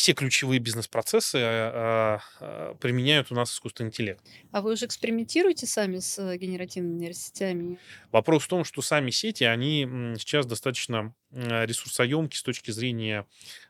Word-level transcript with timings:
все 0.00 0.14
ключевые 0.14 0.60
бизнес-процессы 0.60 1.36
э, 1.36 2.18
э, 2.40 2.74
применяют 2.80 3.30
у 3.30 3.34
нас 3.34 3.52
искусственный 3.52 3.88
интеллект. 3.88 4.24
А 4.50 4.62
вы 4.62 4.72
уже 4.72 4.86
экспериментируете 4.86 5.66
сами 5.66 5.98
с 5.98 6.18
э, 6.18 6.38
генеративными 6.38 7.00
нейросетями? 7.00 7.78
Вопрос 8.10 8.44
в 8.44 8.48
том, 8.48 8.64
что 8.64 8.80
сами 8.80 9.10
сети, 9.10 9.44
они 9.44 9.86
сейчас 10.18 10.46
достаточно 10.46 11.14
ресурсоемки 11.32 12.34
с 12.34 12.42
точки 12.42 12.70
зрения 12.70 13.26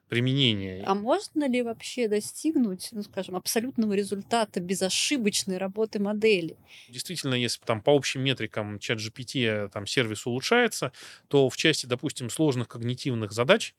применения. 0.08 0.84
А 0.86 0.94
можно 0.94 1.48
ли 1.48 1.62
вообще 1.62 2.06
достигнуть, 2.06 2.88
ну, 2.92 3.02
скажем, 3.02 3.34
абсолютного 3.34 3.92
результата 3.92 4.60
безошибочной 4.60 5.58
работы 5.58 5.98
модели? 5.98 6.56
Действительно, 6.88 7.34
если 7.34 7.60
там 7.64 7.82
по 7.82 7.94
общим 7.94 8.22
метрикам 8.22 8.78
чат 8.78 8.98
GPT 8.98 9.68
там 9.68 9.86
сервис 9.86 10.26
улучшается, 10.26 10.92
то 11.28 11.50
в 11.50 11.56
части, 11.56 11.86
допустим, 11.86 12.30
сложных 12.30 12.68
когнитивных 12.68 13.32
задач 13.32 13.74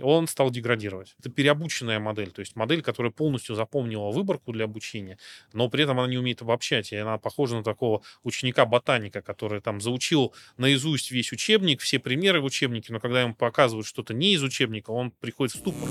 он 0.00 0.26
стал 0.26 0.50
деградировать. 0.50 1.14
Это 1.18 1.30
переобученная 1.30 1.98
модель, 1.98 2.30
то 2.30 2.40
есть 2.40 2.56
модель, 2.56 2.82
которая 2.82 3.12
полностью 3.12 3.54
запомнила 3.54 4.10
выборку 4.10 4.52
для 4.52 4.64
обучения, 4.64 5.18
но 5.52 5.68
при 5.68 5.84
этом 5.84 5.98
она 5.98 6.08
не 6.08 6.18
умеет 6.18 6.42
обобщать, 6.42 6.92
и 6.92 6.96
она 6.96 7.18
похожа 7.18 7.56
на 7.56 7.62
такого 7.62 8.02
ученика-ботаника, 8.22 9.22
который 9.22 9.60
там 9.60 9.80
заучил 9.80 10.34
наизусть 10.56 11.10
весь 11.10 11.32
учебник, 11.32 11.80
все 11.80 11.98
примеры 11.98 12.40
в 12.40 12.44
учебнике, 12.44 12.92
но 12.92 13.00
когда 13.00 13.22
ему 13.22 13.34
показывают 13.34 13.86
что-то 13.86 14.14
не 14.14 14.34
из 14.34 14.42
учебника, 14.42 14.90
он 14.90 15.10
приходит 15.10 15.54
в 15.54 15.58
ступор. 15.58 15.88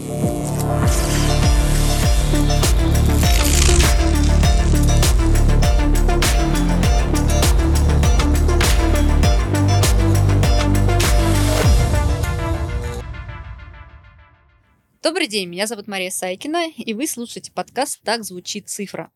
Добрый 15.16 15.30
день, 15.30 15.48
меня 15.48 15.66
зовут 15.66 15.88
Мария 15.88 16.10
Сайкина, 16.10 16.72
и 16.72 16.94
вы 16.94 17.08
слушаете 17.08 17.50
подкаст 17.50 18.02
«Так 18.04 18.26
звучит 18.26 18.68
цифра». 18.68 19.12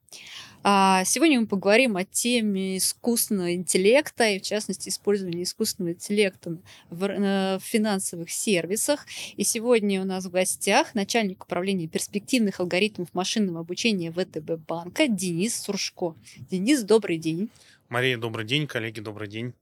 А, 0.63 1.04
сегодня 1.04 1.41
мы 1.41 1.46
поговорим 1.46 1.98
о 1.98 2.05
теме 2.05 2.77
искусственного 2.77 3.54
интеллекта 3.54 4.29
и, 4.29 4.40
в 4.40 4.41
частности, 4.41 4.88
использования 4.88 5.43
искусственного 5.43 5.91
интеллекта 5.91 6.57
в, 6.90 7.04
э, 7.04 7.57
в 7.57 7.63
финансовых 7.65 8.32
сервисах. 8.32 9.05
И 9.35 9.43
сегодня 9.43 10.01
у 10.01 10.05
нас 10.05 10.23
в 10.23 10.32
гостях 10.32 10.96
начальник 10.96 11.43
управления 11.43 11.90
перспективных 11.90 12.62
алгоритмов 12.62 13.13
машинного 13.13 13.60
обучения 13.60 14.10
ВТБ 14.10 14.51
банка 14.66 15.10
Денис 15.10 15.60
Суршко. 15.60 16.16
Денис, 16.49 16.82
добрый 16.82 17.18
день. 17.18 17.49
Мария, 17.90 18.18
добрый 18.18 18.45
день. 18.45 18.68
Коллеги, 18.68 19.01
добрый 19.01 19.27
день. 19.27 19.54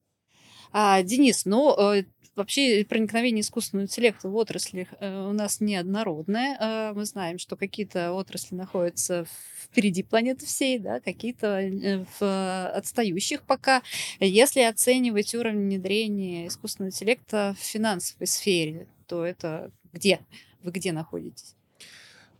А, 0.71 1.01
Денис, 1.01 1.45
ну, 1.45 1.75
э, 1.75 2.03
вообще 2.37 2.85
проникновение 2.85 3.41
искусственного 3.41 3.85
интеллекта 3.85 4.29
в 4.29 4.35
отрасли 4.35 4.87
э, 4.99 5.27
у 5.27 5.33
нас 5.33 5.59
неоднородное. 5.59 6.57
Э, 6.59 6.93
мы 6.93 7.05
знаем, 7.05 7.39
что 7.39 7.55
какие-то 7.55 8.13
отрасли 8.13 8.55
находятся 8.55 9.25
впереди 9.61 10.03
планеты 10.03 10.45
всей, 10.45 10.79
да, 10.79 10.99
какие-то 11.01 12.07
в 12.19 12.71
отстающих 12.73 13.43
пока. 13.43 13.81
Если 14.19 14.61
оценивать 14.61 15.35
уровень 15.35 15.65
внедрения 15.65 16.47
искусственного 16.47 16.91
интеллекта 16.91 17.55
в 17.59 17.63
финансовой 17.63 18.27
сфере, 18.27 18.87
то 19.07 19.25
это 19.25 19.71
где? 19.91 20.21
Вы 20.63 20.71
где 20.71 20.91
находитесь? 20.93 21.56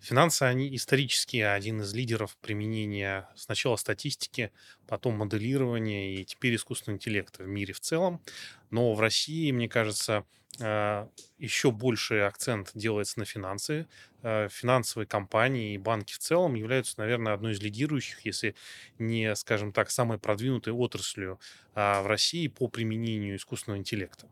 Финансы, 0.07 0.43
они 0.43 0.73
исторически 0.73 1.35
один 1.35 1.81
из 1.81 1.93
лидеров 1.93 2.37
применения 2.37 3.29
сначала 3.35 3.75
статистики, 3.75 4.53
потом 4.87 5.15
моделирования 5.15 6.15
и 6.15 6.23
теперь 6.23 6.55
искусственного 6.55 6.95
интеллекта 6.95 7.43
в 7.43 7.47
мире 7.47 7.73
в 7.73 7.81
целом. 7.81 8.21
Но 8.69 8.93
в 8.93 9.01
России, 9.01 9.51
мне 9.51 9.67
кажется, 9.67 10.23
э, 10.61 11.07
еще 11.39 11.71
больший 11.71 12.25
акцент 12.25 12.71
делается 12.73 13.19
на 13.19 13.25
финансы. 13.25 13.85
Э, 14.23 14.47
финансовые 14.49 15.07
компании 15.07 15.73
и 15.73 15.77
банки 15.77 16.13
в 16.13 16.19
целом 16.19 16.55
являются, 16.55 16.93
наверное, 16.99 17.33
одной 17.33 17.51
из 17.51 17.61
лидирующих, 17.61 18.21
если 18.21 18.55
не, 18.99 19.35
скажем 19.35 19.73
так, 19.73 19.91
самой 19.91 20.19
продвинутой 20.19 20.71
отраслью 20.71 21.37
а, 21.75 22.01
в 22.01 22.07
России 22.07 22.47
по 22.47 22.69
применению 22.69 23.35
искусственного 23.35 23.79
интеллекта. 23.79 24.29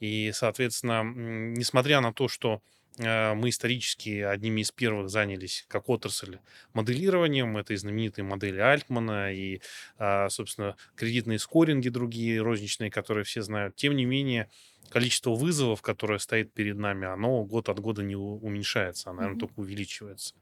И, 0.00 0.32
соответственно, 0.34 1.02
несмотря 1.02 2.02
на 2.02 2.12
то, 2.12 2.28
что 2.28 2.60
мы 2.98 3.48
исторически 3.48 4.20
одними 4.20 4.60
из 4.60 4.70
первых 4.70 5.08
занялись 5.08 5.64
как 5.68 5.88
отрасль 5.88 6.38
моделированием. 6.74 7.56
Это 7.56 7.72
и 7.72 7.76
знаменитые 7.76 8.24
модели 8.24 8.60
Альтмана, 8.60 9.32
и, 9.32 9.60
а, 9.98 10.28
собственно, 10.28 10.76
кредитные 10.94 11.40
скоринги 11.40 11.88
другие, 11.88 12.40
розничные, 12.40 12.90
которые 12.90 13.24
все 13.24 13.42
знают. 13.42 13.74
Тем 13.74 13.96
не 13.96 14.04
менее, 14.04 14.48
количество 14.90 15.30
вызовов, 15.34 15.82
которое 15.82 16.18
стоит 16.20 16.52
перед 16.52 16.76
нами, 16.76 17.06
оно 17.06 17.42
год 17.44 17.68
от 17.68 17.80
года 17.80 18.02
не 18.02 18.16
уменьшается, 18.16 19.10
оно, 19.10 19.20
наверное, 19.20 19.36
mm-hmm. 19.36 19.40
только 19.40 19.60
увеличивается. 19.60 20.34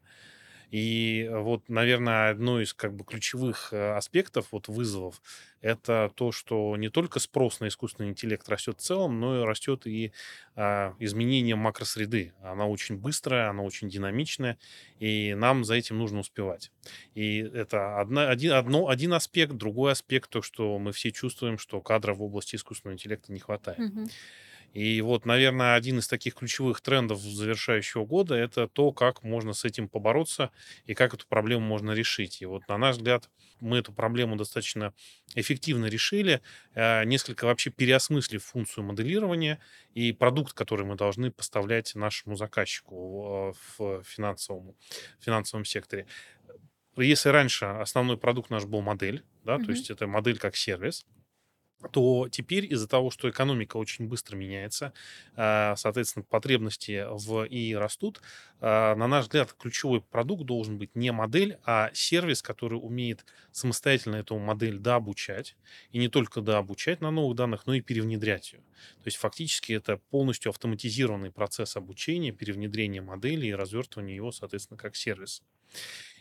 И 0.70 1.28
вот, 1.30 1.68
наверное, 1.68 2.30
одно 2.30 2.60
из 2.60 2.72
как 2.72 2.94
бы 2.94 3.04
ключевых 3.04 3.72
э, 3.72 3.94
аспектов 3.94 4.48
вот 4.52 4.68
вызовов 4.68 5.20
это 5.62 6.10
то, 6.16 6.32
что 6.32 6.76
не 6.76 6.90
только 6.90 7.20
спрос 7.20 7.60
на 7.60 7.68
искусственный 7.68 8.10
интеллект 8.10 8.46
растет 8.48 8.78
в 8.78 8.82
целом, 8.82 9.20
но 9.20 9.40
и 9.40 9.44
растет 9.44 9.86
и 9.86 10.12
а, 10.56 10.94
изменение 10.98 11.54
макросреды. 11.54 12.34
Она 12.42 12.66
очень 12.66 12.98
быстрая, 12.98 13.48
она 13.48 13.62
очень 13.62 13.88
динамичная, 13.88 14.58
и 14.98 15.34
нам 15.34 15.64
за 15.64 15.76
этим 15.76 15.98
нужно 15.98 16.18
успевать. 16.18 16.72
И 17.14 17.38
это 17.38 18.00
одна, 18.00 18.28
один, 18.28 18.52
одно, 18.52 18.88
один 18.88 19.14
аспект, 19.14 19.52
другой 19.52 19.92
аспект, 19.92 20.28
то, 20.30 20.42
что 20.42 20.78
мы 20.78 20.92
все 20.92 21.12
чувствуем, 21.12 21.58
что 21.58 21.80
кадров 21.80 22.18
в 22.18 22.22
области 22.22 22.56
искусственного 22.56 22.94
интеллекта 22.96 23.32
не 23.32 23.38
хватает. 23.38 23.78
Mm-hmm. 23.78 24.10
И 24.72 25.00
вот, 25.02 25.26
наверное, 25.26 25.74
один 25.74 25.98
из 25.98 26.08
таких 26.08 26.34
ключевых 26.34 26.80
трендов 26.80 27.20
завершающего 27.20 28.06
года 28.06 28.34
это 28.34 28.68
то, 28.68 28.92
как 28.92 29.22
можно 29.22 29.52
с 29.52 29.64
этим 29.64 29.88
побороться 29.88 30.50
и 30.86 30.94
как 30.94 31.12
эту 31.12 31.26
проблему 31.26 31.66
можно 31.66 31.92
решить. 31.92 32.40
И 32.40 32.46
вот, 32.46 32.66
на 32.68 32.78
наш 32.78 32.96
взгляд, 32.96 33.28
мы 33.60 33.78
эту 33.78 33.92
проблему 33.92 34.36
достаточно 34.36 34.94
эффективно 35.34 35.86
решили, 35.86 36.40
э, 36.74 37.04
несколько 37.04 37.44
вообще 37.44 37.70
переосмыслив 37.70 38.42
функцию 38.42 38.84
моделирования 38.84 39.60
и 39.94 40.12
продукт, 40.12 40.54
который 40.54 40.86
мы 40.86 40.96
должны 40.96 41.30
поставлять 41.30 41.94
нашему 41.94 42.36
заказчику 42.36 43.54
в 43.76 44.02
финансовом, 44.04 44.74
финансовом 45.20 45.64
секторе. 45.66 46.06
Если 46.96 47.28
раньше 47.28 47.66
основной 47.66 48.18
продукт 48.18 48.50
наш 48.50 48.64
был 48.64 48.82
модель, 48.82 49.22
да, 49.44 49.56
mm-hmm. 49.56 49.64
то 49.64 49.70
есть 49.70 49.90
это 49.90 50.06
модель 50.06 50.38
как 50.38 50.56
сервис, 50.56 51.06
то 51.90 52.28
теперь 52.30 52.72
из-за 52.72 52.88
того, 52.88 53.10
что 53.10 53.28
экономика 53.28 53.76
очень 53.76 54.06
быстро 54.06 54.36
меняется, 54.36 54.92
а, 55.34 55.74
соответственно, 55.76 56.24
потребности 56.28 57.04
в 57.10 57.46
ИИ 57.46 57.74
растут, 57.74 58.20
а, 58.60 58.94
на 58.94 59.08
наш 59.08 59.24
взгляд, 59.24 59.52
ключевой 59.52 60.00
продукт 60.00 60.44
должен 60.44 60.78
быть 60.78 60.94
не 60.94 61.10
модель, 61.12 61.58
а 61.64 61.90
сервис, 61.94 62.42
который 62.42 62.76
умеет 62.76 63.24
самостоятельно 63.50 64.16
эту 64.16 64.38
модель 64.38 64.78
дообучать, 64.78 65.56
и 65.90 65.98
не 65.98 66.08
только 66.08 66.40
дообучать 66.40 67.00
на 67.00 67.10
новых 67.10 67.36
данных, 67.36 67.66
но 67.66 67.74
и 67.74 67.80
перевнедрять 67.80 68.52
ее. 68.52 68.60
То 68.60 69.06
есть 69.06 69.16
фактически 69.16 69.72
это 69.72 69.98
полностью 70.10 70.50
автоматизированный 70.50 71.30
процесс 71.30 71.76
обучения, 71.76 72.32
перевнедрения 72.32 73.02
модели 73.02 73.46
и 73.46 73.54
развертывания 73.54 74.14
его, 74.14 74.32
соответственно, 74.32 74.78
как 74.78 74.96
сервис. 74.96 75.42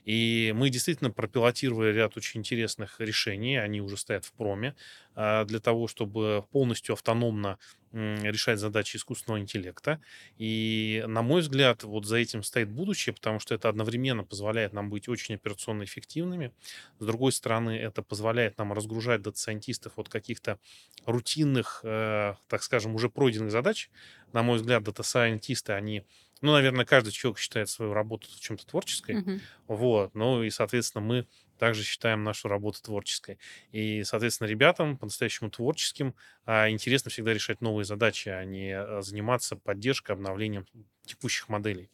И 0.06 0.52
мы 0.56 0.70
действительно 0.70 1.12
пропилотировали 1.12 1.94
ряд 1.94 2.18
очень 2.18 2.40
интересных 2.40 3.00
решений, 3.00 3.58
они 3.58 3.82
уже 3.82 3.98
стоят 3.98 4.26
в 4.26 4.32
проме, 4.34 4.76
а, 5.14 5.46
для 5.46 5.60
того, 5.60 5.88
чтобы 5.88 6.44
полностью 6.52 6.94
автономно 6.94 7.60
решать 7.94 8.58
задачи 8.60 8.96
искусственного 8.96 9.42
интеллекта. 9.42 10.02
И, 10.38 11.04
на 11.08 11.22
мой 11.22 11.42
взгляд, 11.42 11.84
вот 11.84 12.06
за 12.06 12.18
этим 12.18 12.42
стоит 12.42 12.70
будущее, 12.70 13.14
потому 13.14 13.40
что 13.40 13.54
это 13.54 13.68
одновременно 13.68 14.24
позволяет 14.24 14.72
нам 14.72 14.90
быть 14.90 15.10
очень 15.10 15.36
операционно 15.36 15.84
эффективными. 15.84 16.54
С 17.00 17.06
другой 17.06 17.34
стороны, 17.34 17.72
это 17.72 18.02
позволяет 18.02 18.58
нам 18.58 18.72
разгружать 18.72 19.22
дата-сайентистов 19.22 20.00
от 20.00 20.08
каких-то 20.08 20.58
рутинных, 21.06 21.82
э, 21.84 22.36
так 22.48 22.64
скажем, 22.64 22.96
уже 22.96 23.10
пройденных 23.10 23.52
задач. 23.52 23.90
На 24.32 24.42
мой 24.42 24.58
взгляд, 24.58 24.84
дата-сайентисты, 24.84 25.74
они 25.74 26.04
ну, 26.42 26.54
наверное, 26.54 26.86
каждый 26.86 27.12
человек 27.12 27.40
считает 27.40 27.70
свою 27.70 27.94
работу 27.94 28.28
чем-то 28.40 28.66
творческой. 28.66 29.16
Uh-huh. 29.16 29.42
Вот. 29.68 30.16
Ну 30.16 30.44
и, 30.44 30.50
соответственно, 30.50 31.06
мы 31.06 31.28
также 31.60 31.84
считаем 31.84 32.24
нашу 32.24 32.48
работу 32.48 32.82
творческой. 32.82 33.38
И, 33.72 34.04
соответственно, 34.04 34.48
ребятам 34.48 34.98
по-настоящему 34.98 35.52
творческим 35.52 36.16
а, 36.46 36.70
интересно 36.72 37.12
всегда 37.12 37.34
решать 37.34 37.62
новые 37.62 37.86
задачи, 37.86 38.30
а 38.30 38.44
не 38.44 38.72
а, 38.72 39.02
заниматься 39.04 39.56
поддержкой, 39.56 40.14
обновлением 40.14 40.66
текущих 41.06 41.50
моделей. 41.50 41.92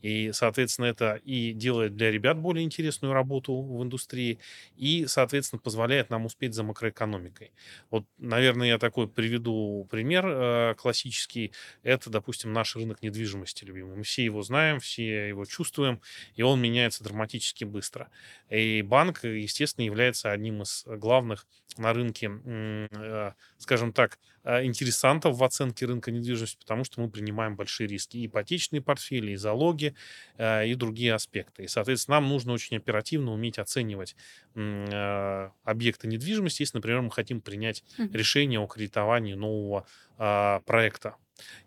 И, 0.00 0.32
соответственно, 0.32 0.86
это 0.86 1.14
и 1.24 1.52
делает 1.52 1.96
для 1.96 2.10
ребят 2.10 2.38
более 2.38 2.64
интересную 2.64 3.12
работу 3.12 3.54
в 3.54 3.82
индустрии, 3.82 4.38
и, 4.76 5.06
соответственно, 5.06 5.60
позволяет 5.60 6.10
нам 6.10 6.26
успеть 6.26 6.54
за 6.54 6.62
макроэкономикой. 6.62 7.52
Вот, 7.90 8.04
наверное, 8.18 8.68
я 8.68 8.78
такой 8.78 9.08
приведу 9.08 9.86
пример 9.90 10.26
э, 10.26 10.74
классический. 10.76 11.52
Это, 11.82 12.10
допустим, 12.10 12.52
наш 12.52 12.76
рынок 12.76 13.02
недвижимости 13.02 13.64
любимый. 13.64 13.96
Мы 13.96 14.02
все 14.02 14.24
его 14.24 14.42
знаем, 14.42 14.80
все 14.80 15.28
его 15.28 15.44
чувствуем, 15.44 16.00
и 16.34 16.42
он 16.42 16.60
меняется 16.60 17.04
драматически 17.04 17.64
быстро. 17.64 18.10
И 18.50 18.82
банк, 18.82 19.24
естественно, 19.24 19.84
является 19.84 20.30
одним 20.32 20.62
из 20.62 20.84
главных 20.86 21.46
на 21.78 21.92
рынке, 21.92 22.30
э, 22.44 23.32
скажем 23.58 23.92
так, 23.92 24.18
э, 24.44 24.64
интересантов 24.64 25.36
в 25.36 25.44
оценке 25.44 25.86
рынка 25.86 26.10
недвижимости, 26.10 26.58
потому 26.58 26.84
что 26.84 27.00
мы 27.00 27.10
принимаем 27.10 27.56
большие 27.56 27.86
риски. 27.86 28.18
И 28.18 28.26
ипотечные 28.26 28.82
портфели, 28.82 29.32
и 29.32 29.36
залоги 29.42 29.94
э, 30.38 30.68
и 30.68 30.74
другие 30.74 31.12
аспекты. 31.12 31.64
И, 31.64 31.68
соответственно, 31.68 32.20
нам 32.20 32.30
нужно 32.30 32.52
очень 32.52 32.76
оперативно 32.76 33.32
уметь 33.32 33.58
оценивать 33.58 34.16
э, 34.54 35.50
объекты 35.64 36.08
недвижимости, 36.08 36.62
если, 36.62 36.78
например, 36.78 37.02
мы 37.02 37.10
хотим 37.10 37.40
принять 37.40 37.84
решение 37.98 38.60
о 38.60 38.66
кредитовании 38.66 39.34
нового 39.34 39.86
а, 40.18 40.60
проекта. 40.60 41.16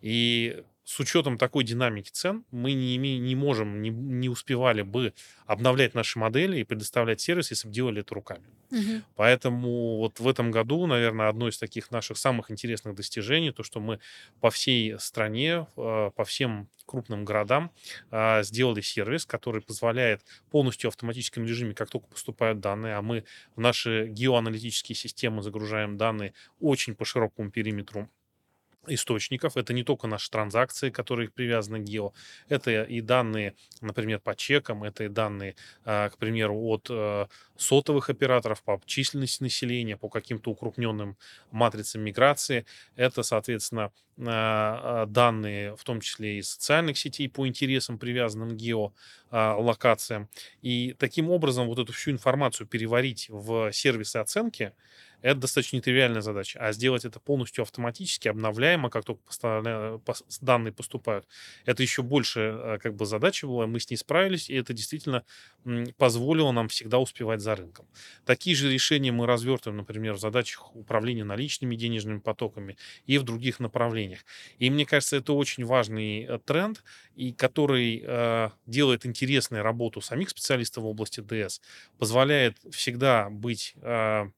И 0.02 0.64
с 0.86 1.00
учетом 1.00 1.40
такой 1.40 1.64
динамики 1.64 2.12
цен 2.12 2.46
мы 2.52 2.74
не, 2.74 2.96
име, 2.96 3.18
не 3.18 3.36
можем, 3.36 3.82
не, 3.82 3.90
не 3.90 4.30
успевали 4.30 4.84
бы 4.84 5.14
обновлять 5.48 5.96
наши 5.96 6.20
модели 6.20 6.60
и 6.60 6.64
предоставлять 6.64 7.20
сервис, 7.20 7.50
если 7.50 7.68
бы 7.68 7.74
делали 7.74 8.02
это 8.02 8.14
руками. 8.14 8.46
Угу. 8.72 9.02
Поэтому 9.16 9.98
вот 9.98 10.20
в 10.20 10.28
этом 10.28 10.52
году, 10.52 10.86
наверное, 10.86 11.30
одно 11.30 11.48
из 11.48 11.58
таких 11.58 11.90
наших 11.90 12.18
самых 12.18 12.52
интересных 12.52 12.94
достижений, 12.94 13.52
то, 13.52 13.64
что 13.64 13.80
мы 13.80 14.00
по 14.42 14.52
всей 14.52 15.00
стране, 15.00 15.66
а, 15.76 16.12
по 16.12 16.24
всем 16.24 16.70
крупным 16.86 17.26
городам 17.26 17.72
а, 18.12 18.44
сделали 18.44 18.82
сервис, 18.82 19.26
который 19.26 19.62
позволяет 19.62 20.22
полностью 20.52 20.92
в 20.92 20.94
автоматическом 20.94 21.46
режиме, 21.46 21.74
как 21.74 21.90
только 21.90 22.08
поступают 22.08 22.60
данные, 22.60 22.96
а 22.96 23.02
мы 23.02 23.26
в 23.56 23.60
наши 23.60 24.08
геоаналитические 24.08 24.96
системы 24.96 25.42
загружаем 25.42 25.98
данные 25.98 26.34
очень 26.60 26.94
по 26.94 27.06
широкому 27.06 27.50
периметру 27.50 28.08
источников. 28.88 29.58
Это 29.58 29.74
не 29.74 29.84
только 29.84 30.08
наши 30.08 30.30
транзакции, 30.30 30.90
которые 30.90 31.30
привязаны 31.30 31.80
к 31.80 31.84
гео, 31.84 32.14
это 32.50 32.84
и 32.84 33.02
данные, 33.02 33.56
например, 33.82 34.20
по 34.20 34.36
чекам, 34.36 34.84
это 34.84 35.06
и 35.06 35.08
данные, 35.08 35.56
а, 35.84 36.10
к 36.10 36.18
примеру, 36.18 36.60
от 36.66 36.88
э, 36.90 37.28
сотовых 37.58 38.10
операторов 38.10 38.64
по 38.64 38.82
численности 38.86 39.44
населения, 39.44 39.98
по 39.98 40.10
каким-то 40.10 40.52
укрупненным 40.52 41.18
матрицам 41.52 42.02
миграции. 42.02 42.66
Это, 42.96 43.24
соответственно, 43.24 43.92
а, 44.18 45.04
а, 45.04 45.06
данные, 45.08 45.76
в 45.76 45.84
том 45.84 46.00
числе 46.00 46.40
и 46.40 46.42
социальных 46.42 46.98
сетей 46.98 47.28
по 47.28 47.48
интересам, 47.48 48.00
привязанным 48.00 48.52
к 48.52 48.54
геолокациям. 48.56 50.30
И 50.62 50.96
таким 50.98 51.30
образом 51.30 51.68
вот 51.68 51.80
эту 51.80 51.92
всю 51.92 52.12
информацию 52.12 52.66
переварить 52.68 53.28
в 53.30 53.72
сервисы 53.74 54.18
оценки– 54.18 54.72
это 55.26 55.42
достаточно 55.42 55.78
нетривиальная 55.78 56.22
задача. 56.22 56.60
А 56.60 56.72
сделать 56.74 57.06
это 57.06 57.20
полностью 57.20 57.62
автоматически, 57.62 58.28
обновляемо, 58.28 58.90
как 58.90 59.06
только 59.06 59.22
данные 60.42 60.74
поступают, 60.74 61.28
это 61.66 61.82
еще 61.82 62.02
больше 62.02 62.40
э, 62.40 62.78
как 62.82 62.96
бы 62.96 63.06
задача 63.06 63.48
была. 63.48 63.68
Мы 63.68 63.80
с 63.80 63.90
ней 63.90 63.98
справились, 63.98 64.50
и 64.50 64.56
это 64.56 64.74
действительно 64.74 65.24
позволило 65.98 66.52
нам 66.52 66.68
всегда 66.68 67.00
успевать 67.00 67.42
за 67.42 67.56
рынком. 67.56 67.88
Такие 68.26 68.56
же 68.56 68.72
решения 68.72 69.12
мы 69.12 69.26
развертываем, 69.26 69.78
например, 69.78 70.14
в 70.14 70.20
задачах 70.20 70.76
управления 70.76 71.24
наличными 71.24 71.76
денежными 71.76 72.20
потоками 72.20 72.78
и 73.06 73.18
в 73.18 73.24
других 73.24 73.60
направлениях. 73.60 74.20
И 74.60 74.70
мне 74.70 74.86
кажется, 74.86 75.18
это 75.18 75.34
очень 75.34 75.66
важный 75.66 76.24
э, 76.24 76.40
тренд, 76.46 76.84
и 77.16 77.32
который 77.32 78.04
э, 78.06 78.50
делает 78.66 79.06
интересной 79.06 79.62
работу 79.62 80.02
самих 80.02 80.30
специалистов 80.30 80.84
в 80.84 80.88
области 80.88 81.22
ДС, 81.22 81.62
позволяет 81.98 82.58
всегда 82.72 83.30
быть 83.30 83.76
Э, 83.86 84.30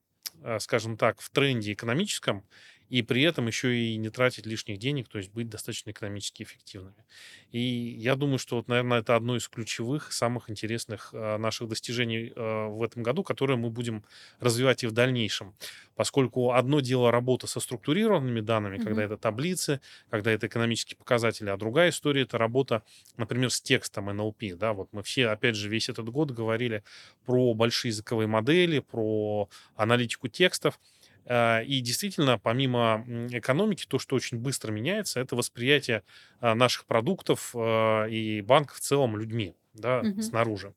скажем 0.60 0.96
так, 0.96 1.20
в 1.20 1.30
тренде 1.30 1.72
экономическом, 1.72 2.44
и 2.88 3.02
при 3.02 3.22
этом 3.22 3.46
еще 3.46 3.76
и 3.76 3.96
не 3.96 4.10
тратить 4.10 4.46
лишних 4.46 4.78
денег, 4.78 5.08
то 5.08 5.18
есть 5.18 5.30
быть 5.30 5.48
достаточно 5.48 5.90
экономически 5.90 6.42
эффективными. 6.42 7.04
И 7.50 7.60
я 7.60 8.16
думаю, 8.16 8.38
что, 8.38 8.56
вот, 8.56 8.68
наверное, 8.68 9.00
это 9.00 9.16
одно 9.16 9.36
из 9.36 9.48
ключевых, 9.48 10.12
самых 10.12 10.50
интересных 10.50 11.10
э, 11.12 11.36
наших 11.36 11.68
достижений 11.68 12.32
э, 12.34 12.66
в 12.68 12.82
этом 12.82 13.02
году, 13.02 13.22
которое 13.22 13.56
мы 13.56 13.70
будем 13.70 14.04
развивать 14.40 14.84
и 14.84 14.86
в 14.86 14.92
дальнейшем. 14.92 15.54
Поскольку 15.94 16.52
одно 16.52 16.80
дело 16.80 17.10
работа 17.10 17.46
со 17.46 17.60
структурированными 17.60 18.40
данными, 18.40 18.76
mm-hmm. 18.76 18.84
когда 18.84 19.04
это 19.04 19.16
таблицы, 19.16 19.80
когда 20.10 20.30
это 20.30 20.46
экономические 20.46 20.96
показатели, 20.96 21.48
а 21.50 21.56
другая 21.56 21.90
история 21.90 22.22
это 22.22 22.38
работа, 22.38 22.82
например, 23.16 23.50
с 23.50 23.60
текстом 23.60 24.08
NLP. 24.10 24.56
Да? 24.56 24.72
Вот 24.72 24.88
мы 24.92 25.02
все, 25.02 25.28
опять 25.28 25.56
же, 25.56 25.68
весь 25.68 25.88
этот 25.88 26.08
год 26.08 26.30
говорили 26.30 26.84
про 27.24 27.54
большие 27.54 27.90
языковые 27.90 28.28
модели, 28.28 28.78
про 28.78 29.48
аналитику 29.76 30.28
текстов. 30.28 30.78
А, 31.28 31.60
и 31.60 31.80
действительно, 31.80 32.38
помимо 32.38 33.04
экономики, 33.30 33.84
то, 33.86 33.98
что 33.98 34.16
очень 34.16 34.38
быстро 34.38 34.72
меняется, 34.72 35.20
это 35.20 35.36
восприятие 35.36 36.02
а, 36.40 36.54
наших 36.54 36.86
продуктов 36.86 37.54
а, 37.54 38.06
и 38.06 38.40
банков 38.40 38.78
в 38.78 38.80
целом 38.80 39.16
людьми 39.16 39.54
да, 39.74 40.00
угу. 40.00 40.22
снаружи. 40.22 40.74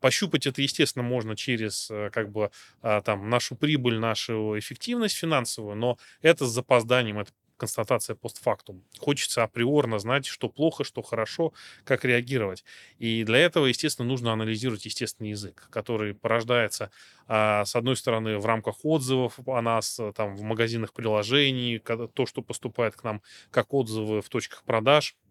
пощупать 0.00 0.46
это, 0.46 0.62
естественно, 0.62 1.02
можно 1.02 1.34
через 1.34 1.90
как 2.12 2.30
бы 2.30 2.52
там 2.80 3.28
нашу 3.28 3.56
прибыль, 3.56 3.98
нашу 3.98 4.56
эффективность 4.56 5.16
финансовую, 5.16 5.74
но 5.74 5.98
это 6.22 6.46
с 6.46 6.50
запозданием, 6.50 7.18
это 7.18 7.32
констатация 7.60 8.16
постфактум. 8.16 8.82
Хочется 8.98 9.44
априорно 9.44 9.98
знать, 9.98 10.24
что 10.24 10.48
плохо, 10.48 10.82
что 10.82 11.02
хорошо, 11.02 11.52
как 11.84 12.06
реагировать. 12.06 12.64
И 12.98 13.22
для 13.24 13.38
этого, 13.38 13.66
естественно, 13.66 14.08
нужно 14.08 14.32
анализировать 14.32 14.86
естественный 14.86 15.30
язык, 15.30 15.68
который 15.70 16.14
порождается, 16.14 16.90
а, 17.28 17.66
с 17.66 17.76
одной 17.76 17.96
стороны, 17.96 18.38
в 18.38 18.46
рамках 18.46 18.76
отзывов 18.82 19.38
о 19.46 19.60
нас, 19.60 20.00
там, 20.16 20.36
в 20.36 20.42
магазинах 20.42 20.94
приложений, 20.94 21.82
то, 22.14 22.26
что 22.26 22.42
поступает 22.42 22.96
к 22.96 23.04
нам 23.04 23.20
как 23.50 23.74
отзывы 23.74 24.22
в 24.22 24.28
точках 24.30 24.64
продаж– 24.64 25.14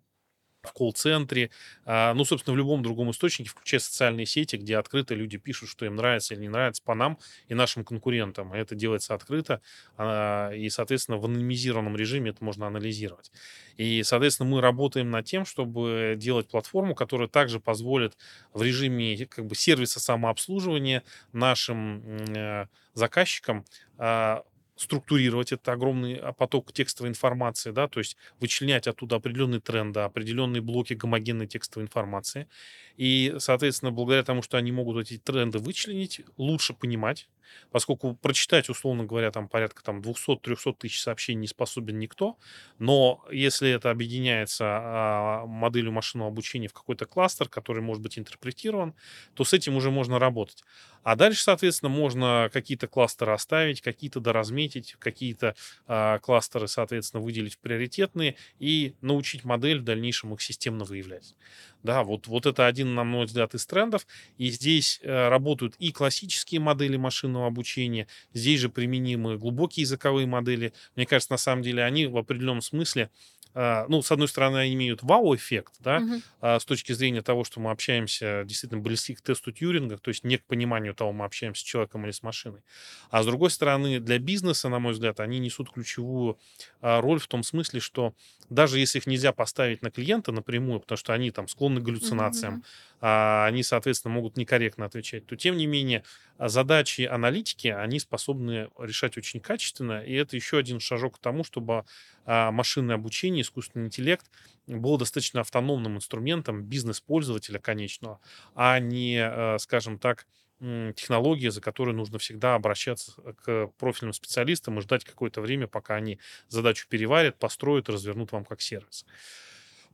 в 0.61 0.73
колл-центре, 0.73 1.51
а, 1.85 2.13
ну, 2.13 2.25
собственно, 2.25 2.53
в 2.53 2.57
любом 2.57 2.83
другом 2.83 3.11
источнике, 3.11 3.50
включая 3.50 3.79
социальные 3.79 4.25
сети, 4.25 4.57
где 4.57 4.77
открыто 4.77 5.15
люди 5.15 5.38
пишут, 5.38 5.69
что 5.69 5.85
им 5.85 5.95
нравится 5.95 6.33
или 6.33 6.41
не 6.41 6.50
нравится 6.50 6.81
по 6.83 6.95
нам 6.95 7.17
и 7.47 7.53
нашим 7.53 7.85
конкурентам. 7.85 8.53
Это 8.53 8.75
делается 8.75 9.13
открыто, 9.13 9.61
а, 9.97 10.51
и, 10.51 10.69
соответственно, 10.69 11.17
в 11.17 11.25
анонимизированном 11.25 11.95
режиме 11.95 12.31
это 12.31 12.44
можно 12.44 12.67
анализировать. 12.67 13.31
И, 13.77 14.03
соответственно, 14.03 14.50
мы 14.50 14.61
работаем 14.61 15.09
над 15.09 15.25
тем, 15.25 15.45
чтобы 15.45 16.15
делать 16.17 16.50
платформу, 16.50 16.95
которая 16.95 17.29
также 17.29 17.59
позволит 17.59 18.17
в 18.53 18.61
режиме 18.61 19.25
как 19.25 19.45
бы 19.45 19.56
сервиса 19.56 20.00
самообслуживания 20.00 21.03
нашим 21.31 22.03
э, 22.35 22.67
заказчикам 22.94 23.65
а, 23.97 24.44
структурировать 24.79 25.51
этот 25.51 25.67
огромный 25.67 26.15
а, 26.15 26.31
поток 26.31 26.71
текстовой 26.71 27.09
информации, 27.09 27.71
да, 27.71 27.87
то 27.89 27.99
есть 27.99 28.15
вычленять 28.39 28.87
оттуда 28.87 29.17
определенные 29.17 29.59
тренды, 29.59 29.99
определенные 29.99 30.61
блоки 30.61 30.93
гомогенной 30.93 31.47
текстовой 31.47 31.85
информации. 31.85 32.47
И, 32.95 33.35
соответственно, 33.39 33.91
благодаря 33.91 34.23
тому, 34.23 34.41
что 34.41 34.57
они 34.57 34.71
могут 34.71 34.97
эти 34.97 35.17
тренды 35.17 35.59
вычленить, 35.59 36.21
лучше 36.37 36.73
понимать, 36.73 37.27
поскольку 37.71 38.15
прочитать, 38.15 38.69
условно 38.69 39.03
говоря, 39.05 39.31
там 39.31 39.47
порядка 39.47 39.83
там 39.83 40.01
200-300 40.01 40.75
тысяч 40.77 41.01
сообщений 41.01 41.41
не 41.41 41.47
способен 41.47 41.99
никто, 41.99 42.37
но 42.77 43.23
если 43.31 43.69
это 43.69 43.91
объединяется 43.91 44.65
а, 44.67 45.45
моделью 45.45 45.91
машинного 45.91 46.29
обучения 46.29 46.67
в 46.67 46.73
какой-то 46.73 47.05
кластер, 47.05 47.49
который 47.49 47.81
может 47.81 48.01
быть 48.03 48.17
интерпретирован, 48.17 48.93
то 49.33 49.43
с 49.43 49.53
этим 49.53 49.75
уже 49.75 49.91
можно 49.91 50.19
работать. 50.19 50.63
А 51.03 51.15
дальше, 51.15 51.44
соответственно, 51.44 51.89
можно 51.89 52.49
какие-то 52.51 52.87
кластеры 52.87 53.31
оставить, 53.31 53.81
какие-то 53.81 54.19
доразметить, 54.19 54.95
какие-то 54.99 55.56
а, 55.87 56.19
кластеры, 56.19 56.68
соответственно, 56.68 57.23
выделить 57.23 57.56
в 57.56 57.59
приоритетные 57.59 58.35
и 58.59 58.95
научить 59.01 59.44
модель 59.44 59.79
в 59.79 59.83
дальнейшем 59.83 60.33
их 60.33 60.41
системно 60.41 60.83
выявлять. 60.83 61.35
Да, 61.83 62.03
вот, 62.03 62.27
вот 62.27 62.45
это 62.45 62.68
один, 62.68 62.94
на 62.94 63.03
мой 63.03 63.25
взгляд, 63.25 63.53
из 63.56 63.65
трендов. 63.65 64.06
И 64.37 64.49
здесь 64.49 64.99
э, 65.01 65.29
работают 65.29 65.75
и 65.79 65.91
классические 65.91 66.59
модели 66.59 66.97
машинного 66.97 67.38
обучения, 67.45 68.07
здесь 68.33 68.59
же 68.59 68.69
применимы 68.69 69.37
глубокие 69.37 69.83
языковые 69.83 70.27
модели. 70.27 70.73
Мне 70.95 71.05
кажется, 71.05 71.33
на 71.33 71.37
самом 71.37 71.61
деле 71.63 71.83
они 71.83 72.05
в 72.07 72.17
определенном 72.17 72.61
смысле 72.61 73.09
ну, 73.56 74.01
с 74.01 74.11
одной 74.11 74.27
стороны, 74.27 74.57
они 74.57 74.73
имеют 74.75 75.01
вау-эффект, 75.03 75.73
да, 75.79 75.97
угу. 75.97 76.21
с 76.41 76.65
точки 76.65 76.94
зрения 76.94 77.21
того, 77.21 77.44
что 77.44 77.59
мы 77.59 77.71
общаемся 77.71 78.44
действительно 78.45 78.79
близки 78.81 79.15
к 79.15 79.21
тесту 79.21 79.51
Тьюринга, 79.51 79.97
то 79.97 80.09
есть 80.09 80.23
не 80.23 80.37
к 80.37 80.45
пониманию 80.45 80.94
того, 80.94 81.11
мы 81.11 81.25
общаемся 81.25 81.61
с 81.61 81.65
человеком 81.65 82.06
или 82.06 82.11
с 82.11 82.21
машиной. 82.21 82.61
А 83.09 83.23
с 83.23 83.25
другой 83.25 83.49
стороны, 83.49 83.99
для 83.99 84.19
бизнеса, 84.19 84.69
на 84.69 84.79
мой 84.79 84.94
взгляд, 84.94 85.19
они 85.19 85.39
несут 85.39 85.71
ключевую 85.71 86.37
а, 86.81 87.01
роль 87.01 87.19
в 87.19 87.27
том 87.27 87.44
смысле, 87.44 87.79
что 87.79 88.13
даже 88.49 88.79
если 88.79 88.99
их 88.99 89.07
нельзя 89.07 89.31
поставить 89.31 89.81
на 89.81 89.91
клиента 89.91 90.31
напрямую, 90.31 90.79
потому 90.79 90.97
что 90.97 91.13
они 91.13 91.31
там 91.31 91.47
склонны 91.47 91.81
к 91.81 91.83
галлюцинациям, 91.83 92.56
угу. 92.56 92.63
они, 93.01 93.63
соответственно, 93.63 94.13
могут 94.13 94.37
некорректно 94.37 94.85
отвечать, 94.85 95.25
то 95.25 95.35
тем 95.35 95.57
не 95.57 95.68
менее 95.68 96.03
задачи 96.39 97.01
аналитики, 97.01 97.68
они 97.68 97.99
способны 97.99 98.69
решать 98.79 99.18
очень 99.18 99.39
качественно, 99.39 100.01
и 100.03 100.13
это 100.13 100.35
еще 100.35 100.57
один 100.57 100.79
шажок 100.79 101.18
к 101.18 101.19
тому, 101.19 101.44
чтобы 101.44 101.85
машинное 102.30 102.95
обучение, 102.95 103.42
искусственный 103.42 103.88
интеллект 103.88 104.26
был 104.68 104.98
достаточно 104.98 105.42
автономным 105.42 105.98
инструментом 105.98 106.64
бизнес-пользователя 106.64 107.59
конечного, 107.59 108.19
а 108.56 108.80
не, 108.80 109.18
э, 109.18 109.57
скажем 109.59 109.98
так, 109.98 110.28
технология, 110.59 111.52
за 111.52 111.62
которой 111.62 111.95
нужно 111.95 112.19
всегда 112.19 112.56
обращаться 112.56 113.14
к 113.44 113.68
профильным 113.78 114.12
специалистам 114.12 114.78
и 114.78 114.81
ждать 114.81 115.06
какое-то 115.06 115.40
время, 115.40 115.68
пока 115.68 115.95
они 115.95 116.19
задачу 116.50 116.86
переварят, 116.90 117.40
построят 117.40 117.88
и 117.88 117.94
развернут 117.94 118.33
вам 118.33 118.44
как 118.44 118.62
сервис. 118.62 119.06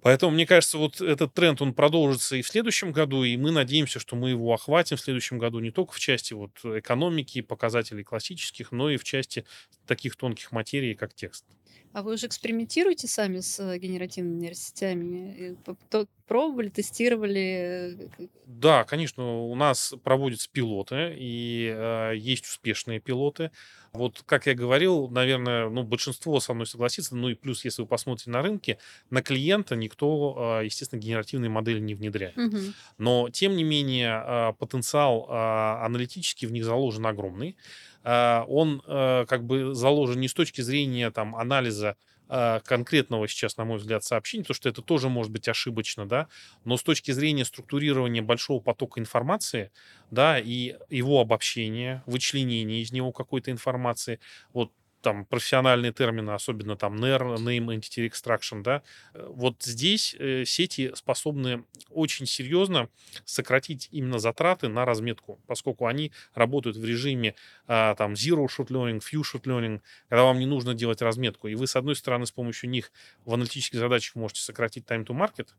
Поэтому, 0.01 0.32
мне 0.34 0.46
кажется, 0.46 0.77
вот 0.77 1.01
этот 1.01 1.34
тренд, 1.34 1.62
он 1.62 1.74
продолжится 1.74 2.36
и 2.36 2.42
в 2.42 2.48
следующем 2.48 2.92
году, 2.92 3.24
и 3.24 3.38
мы 3.38 3.51
надеемся, 3.51 4.00
что 4.00 4.15
мы 4.15 4.32
его 4.32 4.54
охватим 4.54 4.98
в 4.98 5.01
следующем 5.01 5.38
году 5.39 5.60
не 5.60 5.72
только 5.72 5.94
в 5.94 6.00
части 6.00 6.34
вот 6.34 6.51
экономики, 6.63 7.42
показателей 7.42 8.04
классических, 8.04 8.72
но 8.72 8.89
и 8.89 8.98
в 8.98 9.04
части 9.04 9.46
таких 9.88 10.15
тонких 10.15 10.51
материй, 10.51 10.94
как 10.94 11.13
текст. 11.13 11.46
А 11.95 12.01
вы 12.03 12.15
уже 12.15 12.27
экспериментируете 12.27 13.07
сами 13.07 13.39
с 13.39 13.57
э, 13.57 13.77
генеративными 13.77 14.35
нейросетями? 14.41 15.57
Пробовали, 16.27 16.70
тестировали? 16.70 18.10
Да, 18.48 18.84
конечно, 18.84 19.44
у 19.44 19.55
нас 19.55 19.94
проводятся 20.03 20.50
пилоты, 20.51 21.15
и 21.15 21.72
э, 21.72 22.13
есть 22.15 22.46
успешные 22.46 23.00
пилоты. 23.00 23.51
Вот, 23.94 24.24
как 24.25 24.48
я 24.48 24.55
говорил, 24.55 25.08
наверное, 25.08 25.70
ну, 25.70 25.84
большинство 25.84 26.39
со 26.39 26.53
мной 26.53 26.65
согласится, 26.65 27.15
ну 27.15 27.29
и 27.29 27.36
плюс, 27.36 27.63
если 27.63 27.84
вы 27.84 27.88
посмотрите 27.88 28.32
на 28.32 28.41
рынке, 28.41 28.79
на 29.10 29.22
клиента 29.22 29.75
никто, 29.75 30.60
э, 30.62 30.65
естественно, 30.65 31.00
генеративные 31.00 31.50
модели 31.50 31.79
не 31.79 31.94
внедряет. 31.94 32.38
Угу. 32.38 32.58
Но, 32.98 33.29
тем 33.29 33.55
не 33.55 33.63
менее, 33.63 34.24
э, 34.25 34.53
потенциал 34.58 35.27
э, 35.29 35.86
аналитический 35.86 36.48
в 36.48 36.51
них 36.51 36.65
заложен 36.65 37.05
огромный. 37.05 37.55
Э, 38.03 38.44
он 38.48 38.82
э, 38.86 39.25
как 39.27 39.46
бы 39.46 39.75
заложен 39.75 40.20
не 40.20 40.27
с 40.27 40.34
точки 40.34 40.62
зрения 40.62 41.12
там, 41.12 41.36
анализа 41.36 41.98
конкретного 42.27 43.27
сейчас, 43.27 43.58
на 43.58 43.65
мой 43.65 43.77
взгляд, 43.77 44.03
сообщения, 44.03 44.44
потому 44.44 44.55
что 44.55 44.70
это 44.70 44.82
тоже 44.82 45.10
может 45.10 45.32
быть 45.32 45.48
ошибочно, 45.48 46.08
да, 46.08 46.27
но 46.63 46.77
с 46.77 46.84
точки 46.84 47.12
зрения 47.12 47.46
структурирования 47.46 48.22
большого 48.22 48.60
потока 48.60 49.00
информации, 49.00 49.72
да, 50.12 50.39
и 50.39 50.75
его 50.89 51.20
обобщения, 51.22 52.03
вычленения 52.05 52.82
из 52.82 52.91
него 52.91 53.12
какой-то 53.12 53.51
информации, 53.51 54.20
вот 54.53 54.72
там 55.05 55.24
профессиональные 55.24 55.93
термины, 55.93 56.31
особенно 56.31 56.75
там 56.75 56.95
NER, 56.95 57.35
Name 57.38 57.77
Entity 57.77 58.09
Extraction, 58.09 58.63
да, 58.63 58.81
э, 59.13 59.24
вот 59.29 59.62
здесь 59.62 60.15
э, 60.17 60.45
сети 60.45 60.91
способны 60.95 61.63
очень 61.91 62.25
серьезно 62.25 62.89
сократить 63.24 63.88
именно 63.91 64.17
затраты 64.17 64.67
на 64.67 64.83
разметку, 64.83 65.39
поскольку 65.45 65.85
они 65.85 66.12
работают 66.33 66.75
в 66.75 66.83
режиме 66.83 67.35
э, 67.67 67.93
там 67.95 68.13
zero 68.13 68.47
short 68.47 68.69
learning, 68.69 69.00
few 69.00 69.21
short 69.21 69.43
learning, 69.43 69.81
когда 70.09 70.24
вам 70.24 70.39
не 70.39 70.47
нужно 70.47 70.74
делать 70.74 71.03
разметку, 71.03 71.47
и 71.50 71.53
вы, 71.53 71.67
с 71.67 71.75
одной 71.75 71.95
стороны, 71.95 72.25
с 72.25 72.31
помощью 72.31 72.71
них 72.71 72.91
в 73.25 73.33
аналитических 73.35 73.77
задачах 73.77 74.15
можете 74.15 74.41
сократить 74.41 74.85
time 74.85 75.05
to 75.05 75.15
market, 75.15 75.50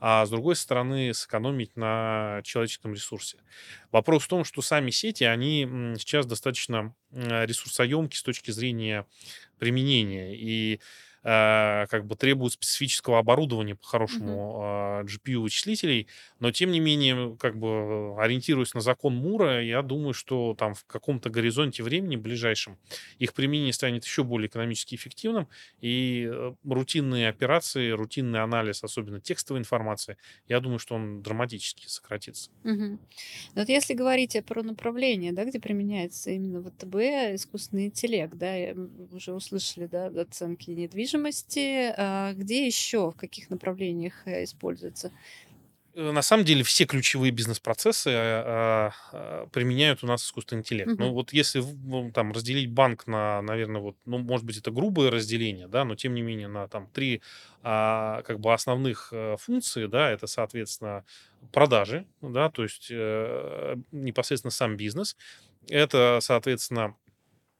а 0.00 0.26
с 0.26 0.30
другой 0.30 0.56
стороны 0.56 1.14
сэкономить 1.14 1.76
на 1.76 2.40
человеческом 2.44 2.94
ресурсе. 2.94 3.38
Вопрос 3.92 4.24
в 4.24 4.28
том, 4.28 4.44
что 4.44 4.62
сами 4.62 4.90
сети, 4.90 5.24
они 5.24 5.94
сейчас 5.98 6.26
достаточно 6.26 6.94
ресурсоемки 7.12 8.16
с 8.16 8.22
точки 8.22 8.50
зрения 8.50 9.06
применения. 9.58 10.36
И 10.36 10.80
Э, 11.26 11.86
как 11.88 12.06
бы 12.06 12.16
требуют 12.16 12.52
специфического 12.52 13.18
оборудования 13.18 13.76
по-хорошему 13.76 14.60
mm-hmm. 14.60 15.06
GPU-вычислителей, 15.06 16.06
но 16.38 16.52
тем 16.52 16.70
не 16.70 16.80
менее, 16.80 17.34
как 17.40 17.56
бы 17.56 18.14
ориентируясь 18.20 18.74
на 18.74 18.82
закон 18.82 19.14
Мура, 19.16 19.62
я 19.62 19.80
думаю, 19.80 20.12
что 20.12 20.54
там 20.58 20.74
в 20.74 20.84
каком-то 20.84 21.30
горизонте 21.30 21.82
времени 21.82 22.16
ближайшем 22.16 22.76
их 23.18 23.32
применение 23.32 23.72
станет 23.72 24.04
еще 24.04 24.22
более 24.22 24.48
экономически 24.48 24.96
эффективным, 24.96 25.48
и 25.80 26.28
э, 26.30 26.52
рутинные 26.62 27.30
операции, 27.30 27.88
рутинный 27.88 28.42
анализ, 28.42 28.84
особенно 28.84 29.18
текстовой 29.18 29.60
информации, 29.60 30.18
я 30.46 30.60
думаю, 30.60 30.78
что 30.78 30.94
он 30.94 31.22
драматически 31.22 31.86
сократится. 31.86 32.50
Угу. 32.64 32.98
Вот 33.54 33.68
если 33.70 33.94
говорить 33.94 34.36
про 34.44 34.62
направление, 34.62 35.32
да, 35.32 35.46
где 35.46 35.58
применяется 35.58 36.32
именно 36.32 36.62
ВТБ, 36.62 36.96
искусственный 37.34 37.86
интеллект, 37.86 38.34
да, 38.34 38.54
уже 39.10 39.32
услышали, 39.32 39.86
да, 39.86 40.08
оценки 40.08 40.70
недвижимости, 40.70 41.13
недвижимости. 41.14 41.94
А 41.96 42.32
где 42.34 42.66
еще, 42.66 43.10
в 43.10 43.16
каких 43.16 43.50
направлениях 43.50 44.14
э, 44.26 44.44
используется? 44.44 45.12
Э, 45.94 46.10
на 46.10 46.22
самом 46.22 46.44
деле 46.44 46.62
все 46.62 46.84
ключевые 46.84 47.30
бизнес-процессы 47.30 48.10
а, 48.12 48.92
а, 49.12 49.46
применяют 49.52 50.02
у 50.02 50.06
нас 50.06 50.24
искусственный 50.24 50.60
интеллект. 50.60 50.90
Uh-huh. 50.90 50.96
Ну 50.98 51.12
вот 51.12 51.32
если 51.32 51.62
там 52.12 52.32
разделить 52.32 52.70
банк 52.70 53.06
на, 53.06 53.42
наверное, 53.42 53.80
вот, 53.80 53.96
ну 54.04 54.18
может 54.18 54.46
быть 54.46 54.58
это 54.58 54.70
грубое 54.70 55.10
разделение, 55.10 55.68
да, 55.68 55.84
но 55.84 55.94
тем 55.94 56.14
не 56.14 56.22
менее 56.22 56.48
на 56.48 56.68
там 56.68 56.88
три 56.92 57.22
а, 57.62 58.22
как 58.22 58.40
бы 58.40 58.52
основных 58.52 59.10
а, 59.12 59.36
функции, 59.36 59.86
да, 59.86 60.10
это 60.10 60.26
соответственно 60.26 61.04
продажи, 61.52 62.06
да, 62.22 62.48
то 62.50 62.62
есть 62.62 62.88
э, 62.90 63.76
непосредственно 63.92 64.50
сам 64.50 64.78
бизнес, 64.78 65.14
это 65.68 66.18
соответственно 66.22 66.96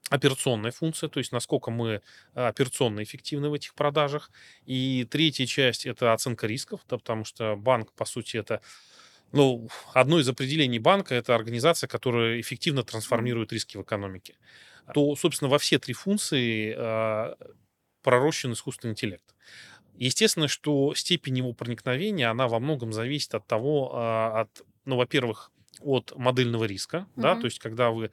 операционная 0.09 0.71
функция, 0.71 1.09
то 1.09 1.19
есть 1.19 1.31
насколько 1.31 1.71
мы 1.71 2.01
а, 2.33 2.49
операционно 2.49 3.01
эффективны 3.03 3.49
в 3.49 3.53
этих 3.53 3.73
продажах. 3.73 4.29
И 4.65 5.07
третья 5.09 5.45
часть— 5.45 5.85
это 5.87 6.13
оценка 6.13 6.47
рисков, 6.47 6.81
да, 6.87 6.97
потому 6.97 7.25
что 7.25 7.55
банк, 7.55 7.91
по 7.93 8.05
сути, 8.05 8.37
это 8.37 8.61
ну, 9.31 9.67
одно 9.93 10.19
из 10.19 10.29
определений 10.29 10.79
банка— 10.79 11.15
это 11.15 11.35
организация, 11.35 11.87
которая 11.87 12.39
эффективно 12.39 12.83
трансформирует 12.83 13.51
риски 13.51 13.77
в 13.77 13.81
экономике. 13.81 14.37
То, 14.93 15.15
собственно, 15.15 15.49
во 15.49 15.57
все 15.57 15.79
три 15.79 15.93
функции 15.93 16.75
э, 16.77 17.35
пророщен 18.03 18.53
искусственный 18.53 18.91
интеллект. 18.91 19.35
Естественно, 19.97 20.47
что 20.47 20.93
степень 20.93 21.39
его 21.39 21.53
проникновения, 21.53 22.29
она 22.29 22.47
во 22.47 22.59
многом 22.59 22.93
зависит 22.93 23.33
от 23.33 23.47
того, 23.47 23.91
э, 23.93 24.39
от, 24.41 24.61
ну, 24.85 24.95
во-первых, 24.95 25.51
от 25.81 26.13
модельного 26.15 26.65
риска, 26.65 26.97
mm-hmm. 26.97 27.21
да, 27.21 27.35
то 27.35 27.45
есть 27.45 27.59
когда 27.59 27.89
вы 27.89 28.11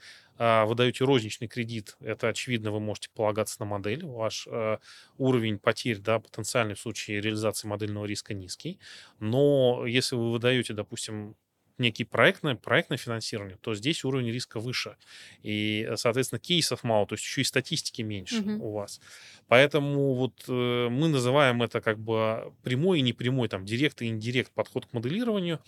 вы 0.64 0.74
даете 0.74 1.04
розничный 1.04 1.46
кредит, 1.48 1.96
это 2.00 2.28
очевидно, 2.28 2.70
вы 2.70 2.80
можете 2.80 3.10
полагаться 3.14 3.56
на 3.60 3.66
модель, 3.66 4.04
ваш 4.04 4.48
а, 4.50 4.78
уровень 5.18 5.58
потерь, 5.58 5.98
да, 5.98 6.18
потенциальный 6.18 6.74
в 6.74 6.80
случае 6.80 7.20
реализации 7.20 7.68
модельного 7.68 8.06
риска 8.06 8.34
низкий, 8.34 8.78
но 9.20 9.84
если 9.86 10.16
вы 10.16 10.32
выдаете, 10.32 10.72
допустим, 10.72 11.36
некий 11.78 12.04
проектное, 12.04 12.54
проектное 12.54 12.98
финансирование, 12.98 13.58
то 13.60 13.74
здесь 13.74 14.04
уровень 14.04 14.30
риска 14.30 14.60
выше. 14.60 14.96
И, 15.42 15.88
соответственно, 15.96 16.38
кейсов 16.38 16.84
мало, 16.84 17.06
то 17.06 17.14
есть 17.14 17.24
еще 17.24 17.40
и 17.40 17.44
статистики 17.44 18.02
меньше 18.02 18.40
uh-huh. 18.40 18.58
у 18.58 18.72
вас. 18.72 19.00
Поэтому 19.48 20.14
вот 20.14 20.44
э, 20.48 20.88
мы 20.88 21.08
называем 21.08 21.62
это 21.62 21.80
как 21.80 21.98
бы 21.98 22.52
прямой 22.62 23.00
и 23.00 23.02
непрямой, 23.02 23.48
там, 23.48 23.64
директ 23.64 24.02
и 24.02 24.06
индирект 24.06 24.52
подход 24.52 24.86
к 24.86 24.92
моделированию 24.92 25.60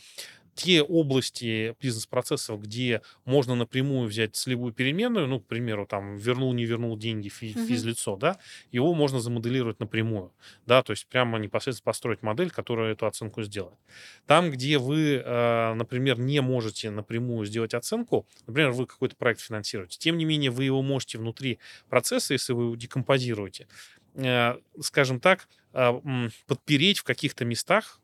те 0.55 0.83
области 0.83 1.75
бизнес-процессов, 1.81 2.63
где 2.63 3.03
можно 3.25 3.55
напрямую 3.55 4.09
взять 4.09 4.37
целевую 4.37 4.73
переменную, 4.73 5.27
ну, 5.27 5.41
к 5.41 5.47
примеру, 5.47 5.87
там, 5.87 6.17
вернул, 6.17 6.53
не 6.53 6.65
вернул 6.65 6.97
деньги 6.97 7.29
фи- 7.29 7.53
uh-huh. 7.53 7.67
физлицо, 7.67 8.17
да, 8.17 8.39
его 8.73 8.95
можно 8.95 9.21
замоделировать 9.21 9.81
напрямую, 9.81 10.33
да, 10.67 10.83
то 10.83 10.93
есть 10.93 11.07
прямо 11.07 11.39
непосредственно 11.39 11.85
построить 11.85 12.23
модель, 12.23 12.51
которая 12.51 12.93
эту 12.93 13.07
оценку 13.07 13.43
сделает. 13.43 13.79
Там, 14.27 14.51
где 14.51 14.79
вы, 14.79 15.23
э, 15.25 15.75
например, 15.75 16.19
не 16.19 16.41
можете 16.41 16.91
напрямую 16.91 17.47
сделать 17.47 17.75
оценку, 17.75 18.27
например, 18.47 18.71
вы 18.71 18.87
какой-то 18.87 19.17
проект 19.17 19.41
финансируете, 19.41 19.99
тем 19.99 20.17
не 20.17 20.25
менее, 20.25 20.51
вы 20.51 20.65
его 20.65 20.83
можете 20.83 21.19
внутри 21.19 21.59
процесса, 21.89 22.35
если 22.35 22.53
вы 22.53 22.65
его 22.65 22.77
декомпозируете, 22.77 23.67
э, 24.15 24.55
скажем 24.81 25.21
так, 25.21 25.49
э, 25.73 26.01
подпереть 26.47 26.99
в 26.99 27.05
каких-то 27.05 27.45
местах, 27.45 28.01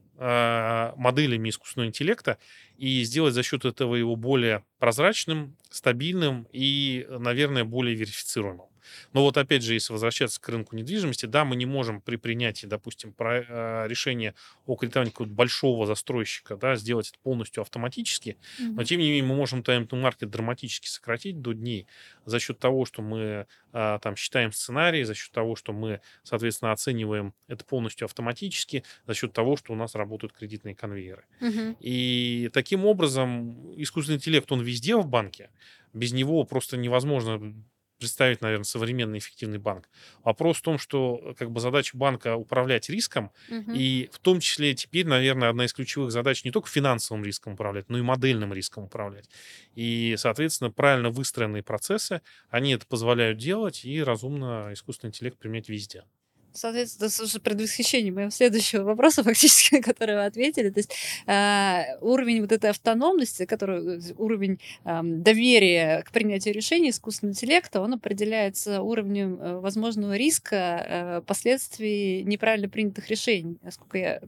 моделями 0.96 1.50
искусственного 1.50 1.88
интеллекта 1.88 2.38
и 2.76 3.02
сделать 3.04 3.34
за 3.34 3.42
счет 3.42 3.64
этого 3.64 3.96
его 3.96 4.16
более 4.16 4.64
прозрачным, 4.78 5.56
стабильным 5.70 6.46
и, 6.52 7.06
наверное, 7.10 7.64
более 7.64 7.94
верифицируемым. 7.96 8.69
Но 9.12 9.22
вот 9.22 9.36
опять 9.36 9.62
же, 9.62 9.74
если 9.74 9.92
возвращаться 9.92 10.40
к 10.40 10.48
рынку 10.48 10.76
недвижимости, 10.76 11.26
да, 11.26 11.44
мы 11.44 11.56
не 11.56 11.66
можем 11.66 12.00
при 12.00 12.16
принятии, 12.16 12.66
допустим, 12.66 13.12
про, 13.12 13.40
э, 13.40 13.88
решения 13.88 14.34
о 14.66 14.76
кредитовании 14.76 15.12
большого 15.26 15.86
застройщика, 15.86 16.56
да, 16.56 16.76
сделать 16.76 17.10
это 17.10 17.18
полностью 17.22 17.62
автоматически, 17.62 18.36
mm-hmm. 18.58 18.72
но 18.72 18.84
тем 18.84 19.00
не 19.00 19.06
менее 19.06 19.24
мы 19.24 19.36
можем 19.36 19.60
market 19.60 20.26
драматически 20.26 20.88
сократить 20.88 21.40
до 21.40 21.52
дней 21.52 21.86
за 22.24 22.40
счет 22.40 22.58
того, 22.58 22.84
что 22.84 23.02
мы 23.02 23.46
э, 23.72 23.98
там 24.02 24.16
считаем 24.16 24.52
сценарии, 24.52 25.02
за 25.02 25.14
счет 25.14 25.32
того, 25.32 25.56
что 25.56 25.72
мы, 25.72 26.00
соответственно, 26.22 26.72
оцениваем 26.72 27.34
это 27.48 27.64
полностью 27.64 28.04
автоматически, 28.06 28.84
за 29.06 29.14
счет 29.14 29.32
того, 29.32 29.56
что 29.56 29.72
у 29.72 29.76
нас 29.76 29.94
работают 29.94 30.32
кредитные 30.32 30.74
конвейеры. 30.74 31.24
Mm-hmm. 31.40 31.76
И 31.80 32.50
таким 32.52 32.84
образом 32.84 33.72
искусственный 33.80 34.16
интеллект, 34.16 34.50
он 34.52 34.62
везде 34.62 34.96
в 34.96 35.06
банке, 35.06 35.50
без 35.92 36.12
него 36.12 36.44
просто 36.44 36.76
невозможно 36.76 37.54
представить, 38.00 38.40
наверное, 38.40 38.64
современный 38.64 39.18
эффективный 39.18 39.58
банк. 39.58 39.88
Вопрос 40.24 40.56
в 40.56 40.62
том, 40.62 40.78
что 40.78 41.34
как 41.38 41.50
бы 41.50 41.60
задача 41.60 41.96
банка 41.96 42.34
управлять 42.34 42.88
риском, 42.90 43.30
угу. 43.48 43.72
и 43.72 44.08
в 44.12 44.18
том 44.18 44.40
числе 44.40 44.74
теперь, 44.74 45.06
наверное, 45.06 45.50
одна 45.50 45.66
из 45.66 45.72
ключевых 45.72 46.10
задач 46.10 46.44
не 46.44 46.50
только 46.50 46.68
финансовым 46.68 47.24
риском 47.24 47.52
управлять, 47.52 47.88
но 47.88 47.98
и 47.98 48.02
модельным 48.02 48.52
риском 48.52 48.84
управлять. 48.84 49.28
И, 49.74 50.16
соответственно, 50.18 50.70
правильно 50.70 51.10
выстроенные 51.10 51.62
процессы, 51.62 52.22
они 52.48 52.72
это 52.72 52.86
позволяют 52.86 53.38
делать, 53.38 53.84
и 53.84 54.02
разумно 54.02 54.70
искусственный 54.72 55.10
интеллект 55.10 55.38
применять 55.38 55.68
везде. 55.68 56.04
Соответственно, 56.52 57.08
это 57.08 57.22
уже 57.22 57.40
предвосхищение 57.40 58.12
моего 58.12 58.30
следующего 58.30 58.82
вопроса, 58.82 59.22
фактически, 59.24 59.76
на 59.76 59.82
который 59.82 60.16
вы 60.16 60.24
ответили. 60.24 60.70
То 60.70 60.80
есть 60.80 60.94
э, 61.26 61.98
уровень 62.00 62.40
вот 62.40 62.52
этой 62.52 62.70
автономности, 62.70 63.46
который, 63.46 64.00
уровень 64.16 64.60
э, 64.84 65.00
доверия 65.02 66.02
к 66.02 66.12
принятию 66.12 66.54
решений 66.54 66.90
искусственного 66.90 67.32
интеллекта, 67.32 67.80
он 67.80 67.94
определяется 67.94 68.82
уровнем 68.82 69.38
э, 69.40 69.58
возможного 69.60 70.16
риска 70.16 70.56
э, 70.56 71.22
последствий 71.26 72.22
неправильно 72.24 72.68
принятых 72.68 73.08
решений, 73.08 73.58
насколько 73.62 73.98
я 73.98 74.20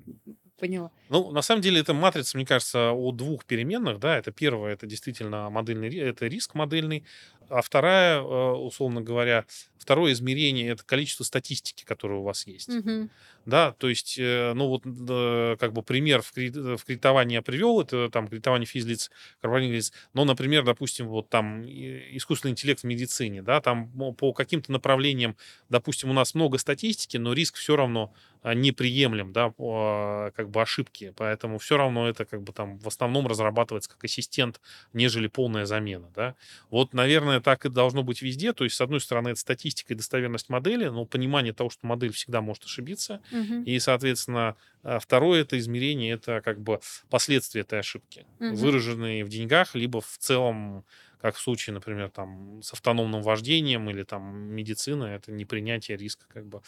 поняла. 0.62 0.92
Ну, 1.08 1.32
на 1.32 1.42
самом 1.42 1.60
деле, 1.60 1.80
это 1.80 1.92
матрица, 1.92 2.36
мне 2.36 2.46
кажется, 2.46 2.92
о 2.92 3.10
двух 3.10 3.44
переменных, 3.44 3.98
да, 3.98 4.16
это 4.16 4.30
первое, 4.30 4.74
это 4.74 4.86
действительно 4.86 5.50
модельный, 5.50 5.92
это 5.96 6.28
риск 6.28 6.54
модельный, 6.54 7.04
а 7.52 7.62
вторая, 7.62 8.18
э, 8.21 8.23
условно 8.23 9.00
говоря, 9.00 9.44
второе 9.78 10.12
измерение 10.12 10.71
это 10.71 10.85
количество 10.85 11.25
статистики, 11.25 11.85
которое 11.85 12.21
у 12.21 12.23
вас 12.23 12.47
есть. 12.47 12.68
Мгм. 12.68 13.11
Да, 13.44 13.73
то 13.73 13.88
есть, 13.88 14.16
э, 14.18 14.52
ну 14.54 14.68
вот, 14.68 14.82
э, 14.87 15.56
как 15.59 15.73
бы 15.73 15.82
пример 15.82 16.23
в, 16.23 16.32
кредит- 16.32 16.56
в 16.78 16.85
кредитовании 16.85 17.35
я 17.35 17.42
привел, 17.42 17.80
это 17.80 18.09
там 18.09 18.28
кредитование 18.28 18.66
физлиц, 18.66 19.11
корпоративных 19.40 19.76
лиц, 19.76 19.92
но, 20.14 20.25
например, 20.25 20.64
допустим, 20.64 21.09
вот 21.09 21.28
там 21.28 21.62
искусственный 21.64 22.52
интеллект 22.52 22.80
в 22.82 22.85
медицине, 22.85 23.42
да, 23.42 23.61
там 23.61 23.90
по 24.14 24.32
каким-то 24.32 24.71
направлениям, 24.71 25.37
допустим, 25.68 26.11
у 26.11 26.12
нас 26.12 26.35
много 26.35 26.59
статистики, 26.59 27.16
но 27.16 27.32
риск 27.32 27.56
все 27.56 27.75
равно 27.75 28.12
а, 28.42 28.54
неприемлем, 28.54 29.32
да, 29.32 29.52
а, 29.59 30.30
как 30.32 30.50
бы 30.50 30.62
ошибки, 30.62 31.12
поэтому 31.16 31.59
все 31.59 31.76
равно 31.76 32.09
это 32.09 32.25
как 32.25 32.42
бы 32.42 32.52
там 32.52 32.78
в 32.78 32.88
основном 32.88 33.26
разрабатывается 33.26 33.90
как 33.90 34.04
ассистент, 34.04 34.61
нежели 34.92 35.28
полная 35.28 35.64
замена, 35.64 36.11
да. 36.14 36.35
Вот, 36.71 36.92
наверное, 36.92 37.40
так 37.42 37.66
и 37.66 37.68
должно 37.68 38.02
быть 38.02 38.22
везде, 38.22 38.52
то 38.52 38.64
есть, 38.64 38.76
с 38.76 38.80
одной 38.80 39.00
стороны, 39.00 39.30
это 39.30 39.40
статистика 39.40 39.92
и 39.94 39.96
достоверность 39.96 40.49
модели, 40.49 40.87
но 40.88 41.04
понимание 41.06 41.52
того, 41.52 41.70
что 41.70 41.87
модель 41.87 42.12
всегда 42.12 42.40
может 42.40 42.64
ошибиться, 42.64 43.20
Мгм. 43.30 43.66
и, 43.66 43.78
соответственно, 43.78 44.56
а, 44.82 44.99
второе 44.99 45.42
это 45.42 45.58
измерение, 45.58 46.12
это 46.14 46.40
как 46.42 46.61
бы 46.61 46.80
последствия 47.11 47.62
этой 47.62 47.80
ошибки, 47.80 48.26
Мгм. 48.40 48.72
выраженные 48.72 49.25
в 49.25 49.28
деньгах, 49.28 49.75
либо 49.75 50.00
в 50.00 50.16
целом, 50.18 50.87
как 51.18 51.37
в 51.37 51.40
случае, 51.40 51.75
например, 51.75 52.11
там, 52.11 52.62
с 52.62 52.72
автономным 52.72 53.22
вождением 53.22 53.88
или 53.90 54.02
там 54.02 54.34
медицина, 54.54 55.04
это 55.04 55.32
непринятие 55.32 55.96
риска 55.96 56.26
как 56.28 56.46
бы 56.46 56.62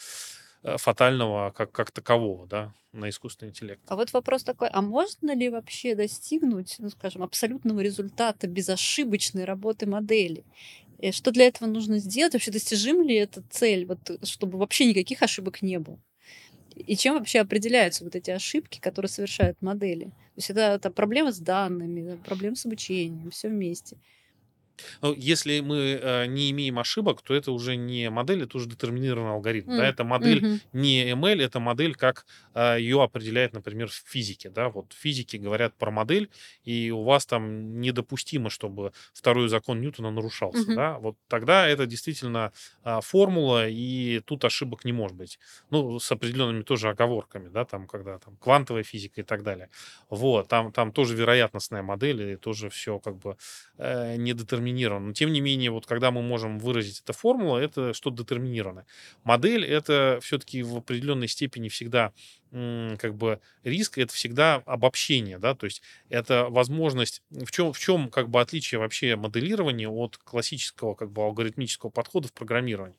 фатального 0.77 1.51
как, 1.51 1.71
как 1.71 1.91
такового, 1.91 2.47
да, 2.47 2.73
на 2.91 3.09
искусственный 3.09 3.49
интеллект. 3.49 3.81
А 3.87 3.95
вот 3.95 4.13
вопрос 4.13 4.43
такой, 4.43 4.69
а 4.69 4.81
можно 4.81 5.35
ли 5.35 5.49
вообще 5.49 5.95
достигнуть, 5.95 6.75
ну, 6.79 6.89
скажем, 6.89 7.23
абсолютного 7.23 7.81
результата 7.81 8.47
безошибочной 8.47 9.45
работы 9.45 9.85
модели? 9.85 10.43
И 10.99 11.11
что 11.11 11.31
для 11.31 11.47
этого 11.47 11.67
нужно 11.67 11.99
сделать? 11.99 12.33
Вообще 12.33 12.51
достижим 12.51 13.01
ли 13.01 13.15
эта 13.15 13.43
цель, 13.49 13.85
вот, 13.85 14.09
э, 14.09 14.17
чтобы 14.23 14.57
вообще 14.57 14.85
никаких 14.85 15.21
ошибок 15.21 15.61
не 15.61 15.77
было? 15.77 15.99
И 16.75 16.95
чем 16.95 17.15
вообще 17.15 17.39
определяются 17.39 18.03
вот 18.03 18.15
эти 18.15 18.31
ошибки, 18.31 18.79
которые 18.79 19.09
совершают 19.09 19.61
модели? 19.61 20.05
То 20.05 20.37
есть 20.37 20.49
это, 20.49 20.61
это 20.61 20.91
проблема 20.91 21.31
с 21.31 21.39
данными, 21.39 22.01
да, 22.01 22.17
проблема 22.25 22.55
с 22.55 22.65
обучением, 22.65 23.31
все 23.31 23.49
вместе. 23.49 23.97
Ну, 25.01 25.13
если 25.13 25.59
мы 25.61 25.99
э, 26.01 26.25
не 26.27 26.51
имеем 26.51 26.79
ошибок, 26.79 27.21
то 27.21 27.33
это 27.33 27.51
уже 27.51 27.75
не 27.75 28.09
модель, 28.09 28.43
это 28.43 28.57
уже 28.57 28.67
детерминированный 28.67 29.31
алгоритм. 29.33 29.75
Да, 29.75 29.83
М, 29.83 29.89
это 29.89 30.03
модель 30.03 30.45
мгм. 30.45 30.61
не 30.73 31.09
ML, 31.11 31.41
это 31.41 31.59
модель, 31.59 31.95
как 31.95 32.25
э, 32.53 32.77
ее 32.79 33.01
определяет, 33.03 33.53
например, 33.53 33.87
в 33.89 33.93
физике. 33.93 34.49
Да? 34.49 34.69
Вот 34.69 34.93
физики 34.93 35.37
говорят 35.37 35.75
про 35.77 35.91
модель, 35.91 36.29
и 36.63 36.91
у 36.91 37.03
вас 37.03 37.25
там 37.25 37.79
недопустимо, 37.81 38.49
чтобы 38.49 38.91
второй 39.13 39.47
закон 39.49 39.81
Ньютона 39.81 40.11
нарушался. 40.11 40.61
Мгм. 40.63 40.75
Да? 40.75 40.97
Вот 40.99 41.17
тогда 41.27 41.67
это 41.67 41.85
действительно 41.85 42.51
а, 42.83 43.01
формула, 43.01 43.67
и 43.69 44.19
тут 44.25 44.45
ошибок 44.45 44.85
не 44.85 44.93
может 44.93 45.15
быть. 45.17 45.39
Ну, 45.69 45.99
с 45.99 46.11
определенными 46.11 46.63
тоже 46.63 46.89
оговорками, 46.89 47.49
да, 47.49 47.65
там, 47.65 47.87
когда 47.87 48.19
там 48.19 48.37
квантовая 48.37 48.83
физика 48.83 49.21
и 49.21 49.23
так 49.23 49.43
далее. 49.43 49.69
Вот, 50.09 50.47
там, 50.47 50.71
там 50.71 50.91
тоже 50.91 51.15
вероятностная 51.15 51.81
модель, 51.83 52.21
и 52.33 52.35
тоже 52.37 52.69
все 52.69 52.99
как 52.99 53.17
бы 53.17 53.37
э, 53.77 54.15
не 54.17 54.33
детерминировано. 54.65 55.07
Но 55.07 55.13
тем 55.13 55.31
не 55.31 55.41
менее, 55.41 55.71
вот 55.71 55.85
когда 55.85 56.11
мы 56.11 56.21
можем 56.21 56.59
выразить 56.59 57.01
это 57.01 57.13
формула, 57.13 57.57
это 57.57 57.93
что-то 57.93 58.17
детерминированное. 58.17 58.85
Модель 59.23 59.65
это 59.65 60.19
все-таки 60.21 60.63
в 60.63 60.77
определенной 60.77 61.27
степени 61.27 61.69
всегда 61.69 62.11
как 62.51 63.15
бы 63.15 63.41
риск, 63.63 63.97
это 63.97 64.13
всегда 64.13 64.63
обобщение, 64.65 65.39
да, 65.39 65.55
то 65.55 65.65
есть 65.65 65.81
это 66.07 66.45
возможность, 66.45 67.21
в 67.29 67.51
чем, 67.51 67.73
в 67.73 67.79
чем 67.79 68.09
как 68.09 68.29
бы 68.29 68.39
отличие 68.39 68.79
вообще 68.79 69.17
моделирования 69.17 69.89
от 69.89 70.15
классического 70.17 70.95
как 70.95 71.11
бы 71.11 71.21
алгоритмического 71.23 71.89
подхода 71.89 72.29
в 72.29 72.33
программировании. 72.33 72.97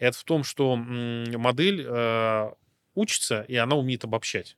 Это 0.00 0.18
в 0.18 0.24
том, 0.24 0.42
что 0.42 0.74
модель 0.74 1.84
э, 1.86 2.50
учится, 2.96 3.42
и 3.46 3.54
она 3.54 3.76
умеет 3.76 4.02
обобщать. 4.02 4.56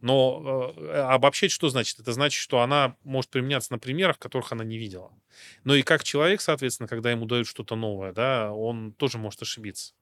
Но 0.00 0.74
э, 0.76 1.00
обобщать 1.02 1.50
что 1.50 1.68
значит? 1.68 2.00
Это 2.00 2.12
значит, 2.12 2.40
что 2.40 2.60
она 2.60 2.96
может 3.04 3.30
применяться 3.30 3.72
на 3.72 3.78
примерах, 3.78 4.18
которых 4.18 4.52
она 4.52 4.64
не 4.64 4.78
видела. 4.78 5.12
Но 5.64 5.74
и 5.74 5.82
как 5.82 6.04
человек, 6.04 6.40
соответственно, 6.40 6.88
когда 6.88 7.10
ему 7.10 7.26
дают 7.26 7.46
что-то 7.46 7.76
новое, 7.76 8.12
да, 8.12 8.52
он 8.52 8.92
тоже 8.92 9.18
может 9.18 9.42
ошибиться. 9.42 9.94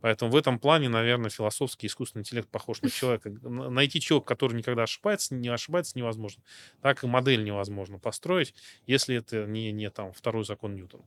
Поэтому 0.00 0.32
в 0.32 0.36
этом 0.36 0.58
плане, 0.58 0.88
наверное, 0.88 1.30
философский 1.30 1.86
искусственный 1.86 2.22
интеллект 2.22 2.48
похож 2.48 2.82
на 2.82 2.90
человека. 2.90 3.30
Найти 3.30 4.00
человека, 4.00 4.26
который 4.26 4.56
никогда 4.56 4.82
ошибается, 4.82 5.34
не 5.34 5.48
ошибается 5.48 5.96
невозможно. 5.96 6.42
Так 6.80 7.04
и 7.04 7.06
модель 7.06 7.44
невозможно 7.44 7.98
построить, 7.98 8.54
если 8.86 9.16
это 9.16 9.46
не, 9.46 9.70
не 9.70 9.90
там 9.90 10.12
второй 10.12 10.44
закон 10.44 10.74
Ньютона. 10.74 11.04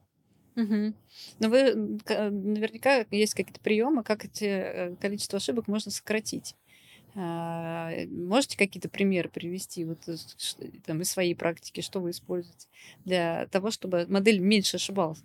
Мгм. 0.55 0.95
Но 1.39 1.49
вы 1.49 1.99
к- 2.05 2.29
наверняка 2.29 3.05
есть 3.11 3.33
какие-то 3.33 3.59
приемы, 3.59 4.03
как 4.03 4.23
эти 4.23 4.45
э, 4.45 4.95
количество 4.95 5.37
ошибок 5.37 5.67
можно 5.67 5.91
сократить. 5.91 6.55
А, 7.15 7.91
э, 7.91 8.07
Можете 8.07 8.57
какие-то 8.57 8.89
примеры 8.89 9.29
привести 9.29 9.85
вот 9.85 10.03
ш- 10.05 10.57
там, 10.85 11.01
из 11.01 11.09
своей 11.11 11.35
практики, 11.35 11.81
что 11.81 12.01
вы 12.01 12.11
используете 12.11 12.67
для 13.05 13.47
того, 13.47 13.71
чтобы 13.71 14.05
модель 14.09 14.39
меньше 14.39 14.77
ошибалась? 14.77 15.23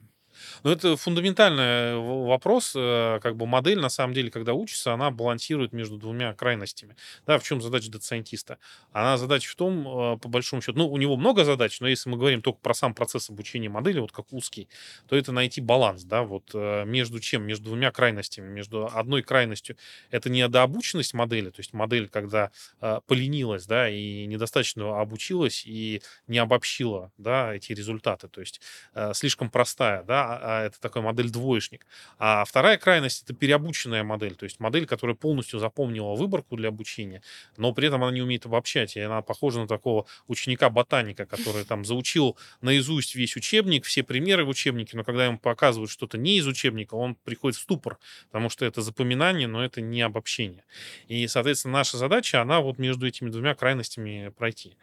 Ну, 0.62 0.70
это 0.70 0.96
фундаментальный 0.96 1.96
в- 1.96 2.26
вопрос. 2.28 2.72
э, 2.76 3.18
Как 3.22 3.36
бы 3.36 3.46
модель, 3.46 3.78
на 3.80 3.88
самом 3.88 4.14
деле, 4.14 4.30
когда 4.30 4.52
учится, 4.54 4.92
она 4.92 5.10
балансирует 5.10 5.72
между 5.72 5.96
двумя 5.96 6.32
крайностями. 6.34 6.96
Да, 7.26 7.38
в 7.38 7.42
чем 7.44 7.60
задача 7.60 7.90
дата-сайентиста? 7.90 8.58
Она 8.92 9.16
задача 9.16 9.50
в 9.50 9.54
том, 9.56 9.80
э, 10.14 10.18
по 10.18 10.28
большому 10.28 10.62
счету, 10.62 10.78
ну, 10.78 10.88
у 10.88 10.96
него 10.96 11.16
много 11.16 11.44
задач, 11.44 11.80
но 11.80 11.88
если 11.88 12.08
мы 12.10 12.16
говорим 12.16 12.42
только 12.42 12.60
про 12.60 12.74
сам 12.74 12.94
процесс 12.94 13.30
обучения 13.30 13.68
модели, 13.68 13.98
вот 14.00 14.12
как 14.12 14.32
узкий, 14.32 14.68
то 15.08 15.16
это 15.16 15.32
найти 15.32 15.60
баланс, 15.60 16.04
да, 16.04 16.22
вот 16.22 16.50
э, 16.54 16.84
между 16.84 17.20
чем? 17.20 17.44
Между 17.44 17.66
двумя 17.66 17.90
крайностями. 17.90 18.48
Между 18.48 18.86
одной 18.92 19.22
крайностью 19.22 19.76
это 20.10 20.30
недообученность 20.30 21.14
модели, 21.14 21.50
то 21.50 21.60
есть 21.60 21.72
модель, 21.72 22.08
когда 22.08 22.50
э, 22.80 23.00
поленилась, 23.06 23.66
да, 23.66 23.88
и 23.88 24.26
недостаточно 24.26 25.00
обучилась 25.00 25.64
и 25.66 26.02
не 26.26 26.38
обобщила, 26.38 27.12
да, 27.18 27.54
эти 27.54 27.72
результаты, 27.72 28.28
то 28.28 28.40
есть 28.40 28.60
э, 28.94 29.12
слишком 29.14 29.50
простая, 29.50 30.02
да, 30.02 30.29
а 30.40 30.66
это 30.66 30.80
такой 30.80 31.02
модель-двоечник. 31.02 31.86
А 32.18 32.44
вторая 32.44 32.78
крайность— 32.78 33.22
это 33.24 33.34
переобученная 33.34 34.02
модель, 34.04 34.34
то 34.34 34.44
есть 34.44 34.60
модель, 34.60 34.86
которая 34.86 35.16
полностью 35.16 35.58
запомнила 35.58 36.14
выборку 36.14 36.56
для 36.56 36.68
обучения, 36.68 37.22
но 37.56 37.72
при 37.72 37.88
этом 37.88 38.02
она 38.02 38.12
не 38.12 38.22
умеет 38.22 38.46
обобщать, 38.46 38.96
и 38.96 39.00
она 39.00 39.22
похожа 39.22 39.60
на 39.60 39.66
такого 39.66 40.06
ученика-ботаника, 40.28 41.26
который 41.26 41.64
там 41.64 41.84
заучил 41.84 42.36
наизусть 42.60 43.14
весь 43.14 43.36
учебник, 43.36 43.84
все 43.84 44.02
примеры 44.02 44.44
в 44.44 44.48
учебнике, 44.48 44.96
но 44.96 45.04
когда 45.04 45.26
ему 45.26 45.38
показывают 45.38 45.90
что-то 45.90 46.18
не 46.18 46.38
из 46.38 46.46
учебника, 46.46 46.94
он 46.94 47.14
приходит 47.14 47.58
в 47.58 47.62
ступор, 47.62 47.98
потому 48.26 48.50
что 48.50 48.64
это 48.64 48.82
запоминание, 48.82 49.48
но 49.48 49.64
это 49.64 49.80
не 49.80 50.02
обобщение. 50.02 50.64
И, 51.08 51.26
соответственно, 51.26 51.74
наша 51.78 51.96
задача, 51.96 52.40
она 52.40 52.60
вот 52.60 52.78
между 52.78 53.06
этими 53.06 53.30
двумя 53.30 53.54
крайностями 53.54 54.32
пройти. 54.36 54.76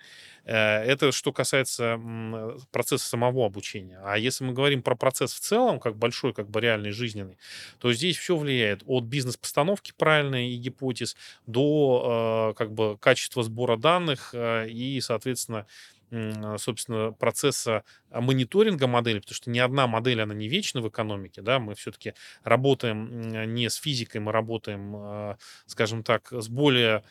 Э, 0.48 0.80
Это 0.84 1.12
что 1.12 1.34
касается 1.34 2.00
э, 2.00 2.58
процесса 2.72 3.08
самого 3.08 3.46
обучения. 3.46 4.00
А 4.04 4.18
если 4.18 4.46
мы 4.46 4.54
говорим 4.54 4.82
про 4.82 4.96
процесс 4.96 5.34
в 5.34 5.40
целом, 5.42 5.80
как 5.80 5.98
большой, 5.98 6.34
как 6.34 6.50
бы 6.50 6.62
реальный, 6.62 6.92
жизненный, 6.92 7.38
то 7.80 7.92
здесь 7.94 8.18
все 8.18 8.36
влияет 8.38 8.82
от 8.86 9.04
бизнес-постановки 9.04 9.94
правильной 9.98 10.52
и 10.52 10.58
гипотез 10.58 11.18
до 11.46 12.52
э, 12.54 12.58
как 12.58 12.74
бы 12.74 12.98
качества 12.98 13.44
сбора 13.44 13.76
данных 13.78 14.34
и, 14.34 15.00
соответственно, 15.02 15.66
собственно, 16.58 17.12
процесса 17.12 17.84
мониторинга 18.12 18.88
модели, 18.88 19.20
потому 19.20 19.36
что 19.36 19.50
ни 19.50 19.60
одна 19.60 19.88
модель, 19.88 20.22
она 20.22 20.34
не 20.34 20.48
вечна 20.48 20.80
в 20.82 20.88
экономике, 20.88 21.42
да, 21.42 21.60
мы 21.60 21.76
все-таки 21.76 22.14
работаем 22.46 23.54
не 23.54 23.70
с 23.70 23.76
физикой, 23.76 24.22
мы 24.22 24.32
работаем, 24.32 25.36
скажем 25.66 26.04
так, 26.04 26.32
с 26.32 26.48
более 26.48 27.04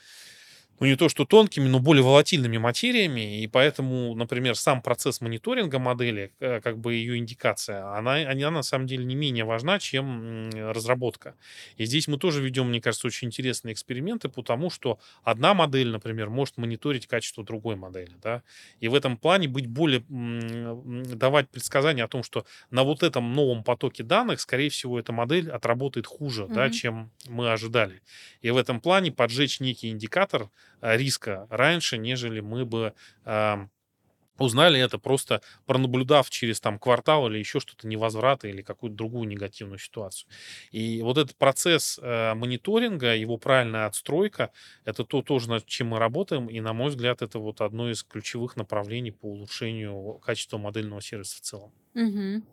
ну, 0.81 0.87
не 0.87 0.97
то 0.97 1.09
что 1.09 1.25
тонкими, 1.25 1.69
но 1.69 1.79
более 1.81 2.03
волатильными 2.05 2.59
материями, 2.59 3.41
и 3.43 3.47
поэтому, 3.47 4.15
например, 4.15 4.57
сам 4.57 4.83
процесс 4.83 5.21
мониторинга 5.21 5.79
модели, 5.79 6.33
э, 6.41 6.61
как 6.61 6.79
бы 6.79 6.95
ее 6.95 7.17
индикация, 7.19 7.87
она, 7.97 8.15
она 8.31 8.51
на 8.51 8.63
самом 8.63 8.87
деле 8.87 9.05
не 9.05 9.15
менее 9.15 9.45
важна, 9.45 9.79
чем 9.79 10.51
разработка. 10.53 11.35
И 11.77 11.85
здесь 11.87 12.09
мы 12.09 12.19
тоже 12.19 12.43
ведем, 12.43 12.69
мне 12.69 12.81
кажется, 12.81 13.07
очень 13.07 13.29
интересные 13.29 13.73
эксперименты, 13.73 14.29
потому 14.29 14.71
что 14.71 14.99
одна 15.23 15.55
модель, 15.55 15.89
например, 15.91 16.31
может 16.31 16.57
мониторить 16.59 17.07
качество 17.07 17.45
другой 17.45 17.77
модели, 17.77 18.13
да, 18.23 18.43
и 18.81 18.89
в 18.89 18.95
этом 18.95 19.17
плане 19.17 19.49
быть 19.49 19.67
более, 19.67 20.05
давать 20.09 21.49
предсказания 21.51 22.05
о 22.05 22.09
том, 22.09 22.23
что 22.23 22.47
на 22.71 22.83
вот 22.85 23.03
этом 23.03 23.33
новом 23.33 23.65
потоке 23.65 24.03
данных, 24.03 24.41
скорее 24.41 24.71
всего, 24.71 24.99
эта 24.99 25.13
модель 25.13 25.51
отработает 25.51 26.07
хуже, 26.07 26.47
да, 26.49 26.65
Мгм. 26.65 26.73
чем 26.73 27.11
мы 27.29 27.51
ожидали. 27.53 28.03
И 28.43 28.51
в 28.51 28.57
этом 28.57 28.81
плане 28.81 29.13
поджечь 29.13 29.61
некий 29.61 29.89
индикатор 29.89 30.51
риска 30.81 31.47
раньше, 31.51 31.99
нежели 31.99 32.41
мы 32.41 32.65
бы 32.65 32.95
узнали 34.39 34.81
это 34.81 34.99
просто 34.99 35.41
пронаблюдав 35.67 36.29
через 36.31 36.61
там 36.61 36.79
квартал 36.79 37.29
или 37.29 37.39
еще 37.39 37.61
что-то 37.61 37.87
невозврата 37.87 38.49
или 38.49 38.63
какую-то 38.63 38.97
другую 38.97 39.29
негативную 39.29 39.79
ситуацию. 39.79 40.29
И 40.71 41.03
вот 41.03 41.19
этот 41.19 41.37
процесс 41.37 41.99
э, 42.03 42.35
мониторинга, 42.35 43.15
его 43.15 43.39
правильная 43.39 43.87
отстройка, 43.87 44.51
это 44.85 45.05
то 45.05 45.23
тоже, 45.23 45.49
над 45.49 45.67
чем 45.67 45.89
мы 45.89 45.99
работаем, 45.99 46.47
и, 46.49 46.61
на 46.61 46.73
мой 46.73 46.91
взгляд, 46.91 47.23
это 47.23 47.39
вот 47.39 47.61
одно 47.61 47.91
из 47.91 48.03
ключевых 48.03 48.57
направлений 48.57 49.11
по 49.11 49.27
улучшению 49.27 50.21
качества 50.25 50.59
модельного 50.59 51.01
сервиса 51.01 51.37
в 51.39 51.41
целом. 51.41 51.73
Мгм. 51.95 52.45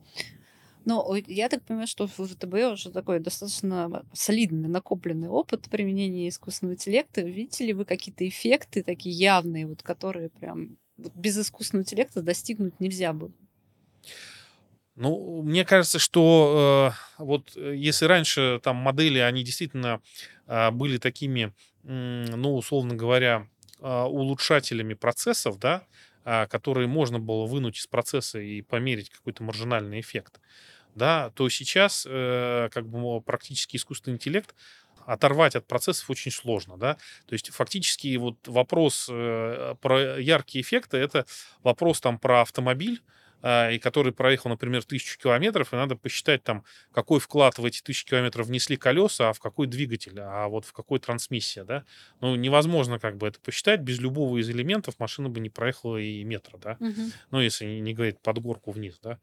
Но 0.85 1.15
я 1.27 1.49
так 1.49 1.63
понимаю, 1.63 1.87
что 1.87 2.07
в 2.07 2.27
ВТБ 2.27 2.53
уже 2.73 2.91
такой 2.91 3.19
достаточно 3.19 4.05
солидный 4.13 4.67
накопленный 4.67 5.29
опыт 5.29 5.69
применения 5.69 6.27
искусственного 6.27 6.75
интеллекта. 6.75 7.21
Видите 7.21 7.65
ли 7.65 7.73
вы 7.73 7.85
какие-то 7.85 8.27
эффекты 8.27 8.83
такие 8.83 9.15
явные, 9.15 9.65
вот, 9.65 9.81
которые 9.81 10.29
прям 10.29 10.77
вот 10.97 11.13
без 11.15 11.37
искусственного 11.37 11.83
интеллекта 11.83 12.21
достигнуть 12.21 12.79
нельзя 12.79 13.13
было? 13.13 13.31
Ну, 14.95 15.41
мне 15.41 15.65
кажется, 15.65 15.97
что 15.97 16.93
э, 17.17 17.23
вот 17.23 17.53
э, 17.55 17.73
если 17.75 18.05
раньше 18.05 18.59
там 18.61 18.75
модели, 18.75 19.17
они 19.17 19.43
действительно 19.43 20.01
э, 20.45 20.69
были 20.69 20.97
такими, 20.97 21.51
м, 21.83 22.25
ну, 22.25 22.55
условно 22.55 22.93
говоря, 22.93 23.47
э, 23.79 24.03
улучшателями 24.03 24.93
процессов, 24.93 25.57
да, 25.57 25.87
э, 26.25 26.45
которые 26.45 26.87
можно 26.87 27.17
было 27.19 27.47
вынуть 27.47 27.79
из 27.79 27.87
процесса 27.87 28.39
и 28.39 28.61
померить 28.61 29.09
какой-то 29.09 29.41
маржинальный 29.41 29.99
эффект, 29.99 30.39
да, 30.95 31.31
то 31.31 31.49
сейчас 31.49 32.05
э, 32.09 32.69
как 32.71 32.87
бы 32.87 33.21
практически 33.21 33.77
искусственный 33.77 34.15
интеллект 34.15 34.55
оторвать 35.05 35.55
от 35.55 35.67
процессов 35.67 36.09
очень 36.09 36.31
сложно, 36.31 36.77
да. 36.77 36.95
То 37.27 37.33
есть 37.33 37.49
фактически 37.49 38.15
вот 38.17 38.47
вопрос 38.47 39.07
э, 39.11 39.75
про 39.81 40.19
яркие 40.19 40.61
эффекты 40.61 40.97
это 40.97 41.25
вопрос 41.61 41.99
там 41.99 42.19
про 42.19 42.41
автомобиль, 42.41 43.01
и 43.43 43.77
который 43.79 44.13
проехал, 44.13 44.49
например, 44.49 44.83
тысячу 44.83 45.19
километров, 45.19 45.73
и 45.73 45.75
надо 45.75 45.95
посчитать 45.95 46.43
там, 46.43 46.63
какой 46.93 47.19
вклад 47.19 47.57
в 47.59 47.65
эти 47.65 47.81
тысячи 47.81 48.05
километров 48.05 48.47
внесли 48.47 48.77
колеса, 48.77 49.29
а 49.29 49.33
в 49.33 49.39
какой 49.39 49.67
двигатель, 49.67 50.17
а 50.19 50.47
вот 50.47 50.65
в 50.65 50.71
какой 50.73 50.99
трансмиссия, 50.99 51.63
да. 51.63 51.83
Ну, 52.21 52.35
невозможно 52.35 52.99
как 52.99 53.17
бы 53.17 53.27
это 53.27 53.39
посчитать, 53.41 53.81
без 53.81 53.99
любого 53.99 54.37
из 54.37 54.49
элементов 54.49 54.95
машина 54.99 55.29
бы 55.29 55.39
не 55.39 55.49
проехала 55.49 55.97
и 55.97 56.23
метра, 56.23 56.57
да. 56.57 56.77
Мгм. 56.79 57.11
Ну, 57.31 57.41
если 57.41 57.65
не 57.65 57.93
говорить 57.93 58.19
под 58.21 58.39
горку 58.39 58.71
вниз, 58.71 58.99
да. 59.03 59.19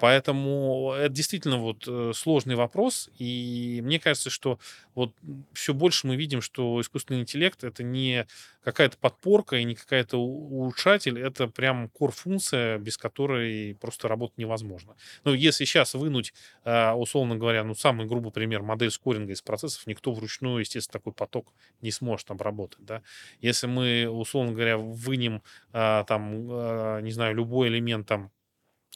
Поэтому 0.00 0.92
это 0.96 1.08
действительно 1.12 1.58
вот 1.58 1.84
э, 1.86 2.12
сложный 2.14 2.54
вопрос, 2.54 3.10
и 3.18 3.80
мне 3.82 3.98
кажется, 3.98 4.30
что 4.30 4.58
вот 4.94 5.14
все 5.52 5.74
больше 5.74 6.06
мы 6.06 6.16
видим, 6.16 6.40
что 6.40 6.80
искусственный 6.80 7.20
интеллект 7.20 7.64
это 7.64 7.82
не 7.82 8.26
какая-то 8.62 8.96
подпорка 8.98 9.56
и 9.56 9.64
не 9.64 9.74
какая-то 9.74 10.16
улучшатель, 10.18 11.18
это 11.18 11.48
прям 11.48 11.86
core-функция, 11.98 12.78
без 12.78 12.96
которой 12.96 13.63
просто 13.72 14.08
работать 14.08 14.38
невозможно. 14.38 14.96
Ну, 15.24 15.32
если 15.32 15.64
сейчас 15.64 15.94
вынуть, 15.94 16.34
а, 16.64 16.94
условно 16.94 17.36
говоря, 17.36 17.64
ну, 17.64 17.74
самый 17.74 18.06
грубый 18.06 18.32
пример, 18.32 18.62
модель 18.62 18.90
скоринга 18.90 19.32
из 19.32 19.42
процессов, 19.42 19.86
никто 19.86 20.12
вручную, 20.12 20.60
естественно, 20.60 20.92
такой 21.00 21.12
поток 21.12 21.52
не 21.80 21.90
сможет 21.90 22.30
обработать, 22.30 22.84
да. 22.84 23.02
Если 23.40 23.66
мы, 23.66 24.08
условно 24.08 24.52
говоря, 24.52 24.76
вынем 24.78 25.42
а, 25.72 26.04
там, 26.04 26.46
а, 26.50 27.00
не 27.00 27.12
знаю, 27.12 27.34
любой 27.34 27.68
элемент 27.68 28.06
там 28.06 28.30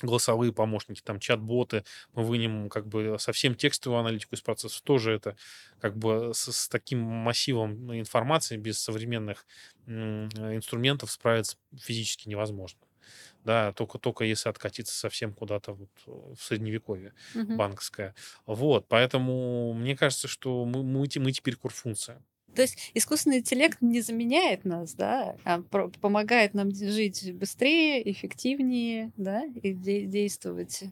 голосовые 0.02 0.52
помощники, 0.52 1.00
там 1.02 1.18
чат-боты, 1.18 1.84
мы 2.14 2.22
вынем 2.22 2.68
как 2.68 2.86
бы 2.86 3.16
совсем 3.18 3.54
текстовую 3.54 4.00
аналитику 4.00 4.34
из 4.34 4.42
процессов, 4.42 4.80
тоже 4.82 5.12
это 5.12 5.36
как 5.80 5.96
бы 5.96 6.32
с, 6.34 6.52
с 6.52 6.68
таким 6.68 7.00
массивом 7.00 7.92
информации 7.98 8.56
без 8.56 8.78
современных 8.78 9.46
инструментов 9.86 11.10
справиться 11.10 11.56
физически 11.76 12.28
невозможно. 12.28 12.78
Да, 13.44 13.72
только, 13.72 13.98
только 13.98 14.24
если 14.24 14.48
откатиться 14.48 14.94
совсем 14.94 15.32
куда-то 15.34 15.72
вот 15.74 15.90
в 16.06 16.36
средневековье 16.42 17.14
Мгм. 17.34 17.60
банковское. 17.60 18.14
Вот, 18.46 18.88
поэтому 18.88 19.72
мне 19.74 19.96
кажется, 19.96 20.28
что 20.28 20.64
мы, 20.64 20.82
мы, 20.82 21.06
мы 21.16 21.32
теперь 21.32 21.56
курфункция. 21.56 22.24
То 22.58 22.62
есть 22.62 22.90
искусственный 22.94 23.38
интеллект 23.38 23.78
не 23.80 24.00
заменяет 24.00 24.64
нас, 24.64 24.92
да, 24.94 25.36
а 25.44 25.62
помогает 26.00 26.54
нам 26.54 26.74
жить 26.74 27.32
быстрее, 27.34 28.10
эффективнее, 28.10 29.12
да, 29.16 29.44
и 29.44 29.72
де- 29.72 30.06
действовать. 30.06 30.82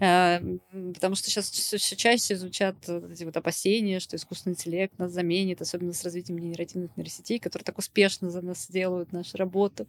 М, 0.00 0.58
Потому 0.94 1.14
что 1.14 1.30
сейчас 1.30 1.48
все 1.48 1.78
чаще 1.94 2.34
звучат 2.34 2.74
эти 2.88 3.22
вот 3.22 3.36
опасения, 3.36 4.00
что 4.00 4.16
искусственный 4.16 4.54
интеллект 4.54 4.98
нас 4.98 5.12
заменит, 5.12 5.62
особенно 5.62 5.92
с 5.92 6.02
развитием 6.02 6.40
генеративных 6.40 6.96
нейросетей, 6.96 7.38
которые 7.38 7.64
так 7.66 7.78
успешно 7.78 8.28
за 8.28 8.42
нас 8.42 8.68
делают 8.68 9.12
нашу 9.12 9.36
работу. 9.36 9.86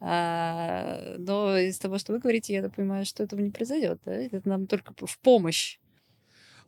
А, 0.00 1.16
Но 1.18 1.58
из 1.58 1.78
того, 1.78 1.98
что 1.98 2.12
вы 2.14 2.18
говорите, 2.18 2.54
я 2.54 2.68
понимаю, 2.70 3.04
что 3.04 3.22
этого 3.22 3.40
не 3.40 3.50
произойдет, 3.50 4.00
да? 4.06 4.14
Это 4.14 4.40
нам 4.48 4.66
только 4.66 4.94
в 5.06 5.18
помощь. 5.18 5.78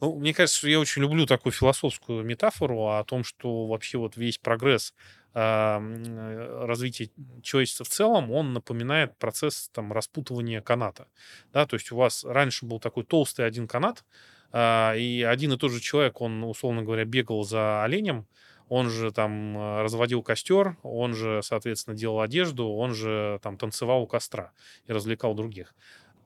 Ну, 0.00 0.18
мне 0.18 0.34
кажется, 0.34 0.68
я 0.68 0.80
очень 0.80 1.02
люблю 1.02 1.26
такую 1.26 1.52
философскую 1.52 2.24
метафору 2.24 2.88
о 2.88 3.04
том, 3.04 3.24
что 3.24 3.66
вообще 3.66 3.98
вот 3.98 4.16
весь 4.16 4.38
прогресс 4.38 4.94
а, 5.32 5.80
э, 5.80 6.66
развития 6.66 7.10
человечества 7.42 7.84
в 7.84 7.88
целом, 7.88 8.30
он 8.30 8.52
напоминает 8.52 9.16
процесс 9.18 9.68
там 9.72 9.92
распутывания 9.92 10.60
каната. 10.60 11.08
Да, 11.52 11.66
то 11.66 11.74
есть 11.74 11.90
у 11.92 11.96
вас 11.96 12.24
раньше 12.24 12.66
был 12.66 12.80
такой 12.80 13.04
толстый 13.04 13.46
один 13.46 13.66
канат, 13.66 14.04
а, 14.52 14.94
и 14.94 15.22
один 15.22 15.52
и 15.52 15.56
тот 15.56 15.72
же 15.72 15.80
человек, 15.80 16.20
он, 16.20 16.44
условно 16.44 16.82
говоря, 16.82 17.04
бегал 17.04 17.42
за 17.42 17.82
оленем, 17.82 18.28
он 18.68 18.88
же 18.90 19.10
там 19.10 19.56
а, 19.58 19.82
разводил 19.82 20.22
костер, 20.22 20.76
он 20.82 21.14
же, 21.14 21.40
соответственно, 21.42 21.96
делал 21.96 22.20
одежду, 22.20 22.68
он 22.68 22.94
же 22.94 23.40
там 23.42 23.56
танцевал 23.56 24.02
у 24.02 24.06
костра 24.06 24.52
и 24.86 24.92
развлекал 24.92 25.34
других. 25.34 25.74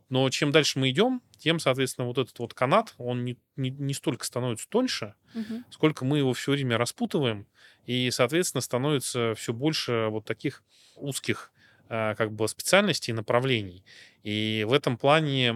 Но 0.09 0.29
чем 0.31 0.51
дальше 0.53 0.79
мы 0.79 0.91
идем, 0.91 1.23
тем, 1.39 1.59
соответственно, 1.59 2.07
вот 2.07 2.19
этот 2.19 2.39
вот 2.39 2.55
канат, 2.55 2.95
он 2.99 3.25
не, 3.25 3.39
не, 3.57 3.71
не 3.71 3.95
столько 3.95 4.25
становится 4.25 4.69
тоньше, 4.69 5.15
Мгм. 5.35 5.65
сколько 5.71 6.05
мы 6.05 6.19
его 6.19 6.33
все 6.33 6.53
время 6.53 6.79
распутываем, 6.79 7.47
и, 7.85 8.11
соответственно, 8.11 8.61
становится 8.61 9.35
все 9.37 9.53
больше 9.53 10.09
вот 10.11 10.25
таких 10.25 10.63
узких 10.97 11.53
а, 11.89 12.15
как 12.15 12.33
бы 12.33 12.49
специальностей 12.49 13.13
и 13.13 13.15
направлений. 13.17 13.85
И 14.23 14.65
в 14.69 14.73
этом 14.73 14.99
плане, 14.99 15.55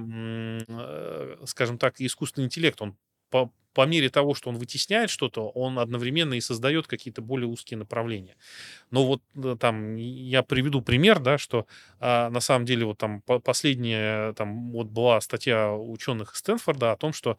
э, 0.68 1.36
скажем 1.46 1.78
так, 1.78 2.00
искусственный 2.00 2.46
интеллект, 2.46 2.80
он 2.80 2.96
по, 3.74 3.86
мере 3.86 4.10
того, 4.10 4.34
что 4.34 4.50
он 4.50 4.56
вытесняет 4.58 5.10
что-то, 5.10 5.48
он 5.48 5.78
одновременно 5.78 6.34
и 6.34 6.40
создает 6.40 6.86
какие-то 6.86 7.22
более 7.22 7.48
узкие 7.48 7.78
направления. 7.78 8.36
Но 8.90 9.06
вот 9.06 9.22
э, 9.36 9.56
там 9.58 9.96
я 9.96 10.42
приведу 10.42 10.82
пример, 10.82 11.20
да, 11.20 11.38
что 11.38 11.66
а, 12.00 12.30
на 12.30 12.40
самом 12.40 12.66
деле 12.66 12.86
вот 12.86 12.98
там 12.98 13.22
по- 13.22 13.40
последняя 13.40 14.32
там 14.34 14.72
вот 14.72 14.88
была 14.88 15.20
статья 15.20 15.72
ученых 15.72 16.34
из 16.34 16.38
Стэнфорда 16.38 16.92
о 16.92 16.96
том, 16.96 17.12
что 17.12 17.38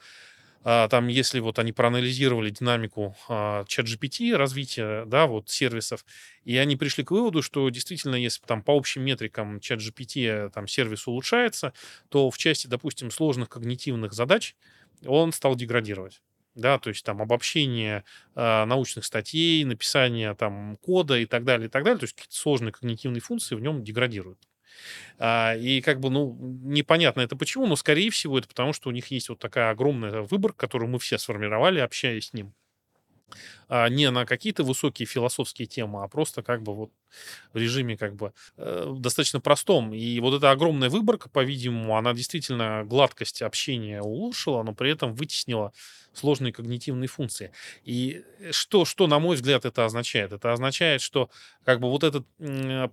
а, 0.65 0.87
там, 0.87 1.07
если 1.07 1.39
вот 1.41 1.59
они 1.59 1.73
проанализировали 1.73 2.49
динамику 2.49 3.15
а, 3.27 3.63
ChatGPT, 3.65 4.33
развития, 4.35 5.03
да, 5.05 5.27
вот 5.27 5.49
сервисов, 5.49 6.05
и 6.45 6.55
они 6.57 6.77
пришли 6.77 7.03
к 7.03 7.11
выводу, 7.11 7.41
что 7.41 7.67
действительно, 7.69 8.15
если 8.15 8.41
там 8.45 8.63
по 8.63 8.75
общим 8.75 9.03
метрикам 9.03 9.57
ChatGPT 9.57 10.49
там 10.51 10.67
сервис 10.67 11.05
улучшается, 11.07 11.73
то 12.09 12.29
в 12.31 12.37
части, 12.37 12.67
допустим, 12.67 13.11
сложных 13.11 13.49
когнитивных 13.49 14.13
задач 14.13 14.55
он 15.05 15.31
стал 15.31 15.55
деградировать. 15.55 16.21
Да, 16.55 16.77
то 16.77 16.89
есть 16.89 17.03
там 17.03 17.19
обобщение 17.19 18.03
а, 18.35 18.65
научных 18.67 19.05
статей, 19.05 19.63
написание 19.63 20.35
там 20.35 20.77
кода 20.83 21.17
и 21.17 21.25
так 21.25 21.45
далее, 21.45 21.67
и 21.67 21.69
так 21.69 21.83
далее, 21.83 21.97
то 21.99 22.03
есть 22.03 22.13
какие-то 22.13 22.35
сложные 22.35 22.71
когнитивные 22.71 23.21
функции 23.21 23.55
в 23.55 23.59
нем 23.59 23.83
деградируют. 23.83 24.37
А, 25.19 25.55
и 25.55 25.81
как 25.81 25.99
бы, 25.99 26.09
ну, 26.09 26.37
непонятно 26.63 27.21
это 27.21 27.35
почему, 27.35 27.67
но, 27.67 27.75
скорее 27.75 28.09
всего, 28.11 28.37
это 28.39 28.47
потому, 28.47 28.73
что 28.73 28.89
у 28.89 28.91
них 28.91 29.07
есть 29.07 29.29
вот 29.29 29.39
такая 29.39 29.71
огромная 29.71 30.21
выбор, 30.21 30.53
которую 30.53 30.89
мы 30.89 30.99
все 30.99 31.17
сформировали, 31.17 31.79
общаясь 31.79 32.27
с 32.27 32.33
ним. 32.33 32.53
А, 33.69 33.87
не 33.89 34.09
на 34.11 34.25
какие-то 34.25 34.63
высокие 34.63 35.05
философские 35.05 35.67
темы, 35.67 36.03
а 36.03 36.07
просто 36.07 36.43
как 36.43 36.63
бы 36.63 36.73
вот 36.75 36.91
в 37.53 37.57
режиме 37.57 37.97
как 37.97 38.15
бы 38.15 38.33
э, 38.57 38.93
достаточно 38.97 39.39
простом. 39.39 39.93
И 39.93 40.19
вот 40.19 40.33
эта 40.35 40.51
огромная 40.51 40.89
выборка, 40.89 41.29
по-видимому, 41.29 41.97
она 41.97 42.13
действительно 42.13 42.83
гладкость 42.85 43.41
общения 43.41 44.01
улучшила, 44.01 44.63
но 44.63 44.73
при 44.73 44.91
этом 44.91 45.13
вытеснила 45.13 45.73
сложные 46.13 46.53
когнитивные 46.53 47.07
функции. 47.07 47.51
И 47.83 48.23
что, 48.51 48.85
что, 48.85 49.07
на 49.07 49.19
мой 49.19 49.35
взгляд, 49.35 49.65
это 49.65 49.85
означает? 49.85 50.31
Это 50.31 50.51
означает, 50.53 51.01
что 51.01 51.29
как 51.63 51.79
бы 51.79 51.89
вот 51.89 52.03
этот 52.03 52.25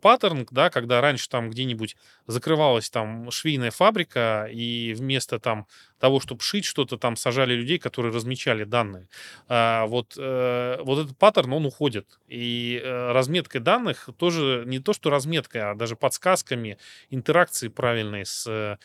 паттерн, 0.00 0.46
да, 0.50 0.70
когда 0.70 1.00
раньше 1.00 1.28
там 1.28 1.50
где-нибудь 1.50 1.96
закрывалась 2.26 2.88
там 2.90 3.30
швейная 3.30 3.70
фабрика, 3.70 4.48
и 4.50 4.94
вместо 4.94 5.38
там 5.38 5.66
того, 5.98 6.18
чтобы 6.20 6.40
шить 6.40 6.64
что-то, 6.64 6.96
там 6.96 7.16
сажали 7.16 7.54
людей, 7.54 7.78
которые 7.78 8.12
размечали 8.12 8.64
данные. 8.64 9.08
А, 9.48 9.86
вот, 9.86 10.14
э, 10.16 10.59
вот 10.82 11.04
этот 11.04 11.16
паттерн, 11.16 11.52
он 11.52 11.66
уходит. 11.66 12.18
И 12.28 12.80
э, 12.82 13.12
разметкой 13.12 13.60
данных 13.60 14.08
тоже 14.16 14.64
не 14.66 14.78
то, 14.78 14.92
что 14.92 15.10
разметкой, 15.10 15.62
а 15.62 15.74
даже 15.74 15.96
подсказками, 15.96 16.78
интеракции 17.10 17.68
правильной 17.68 18.24
с 18.24 18.46
э, 18.46 18.76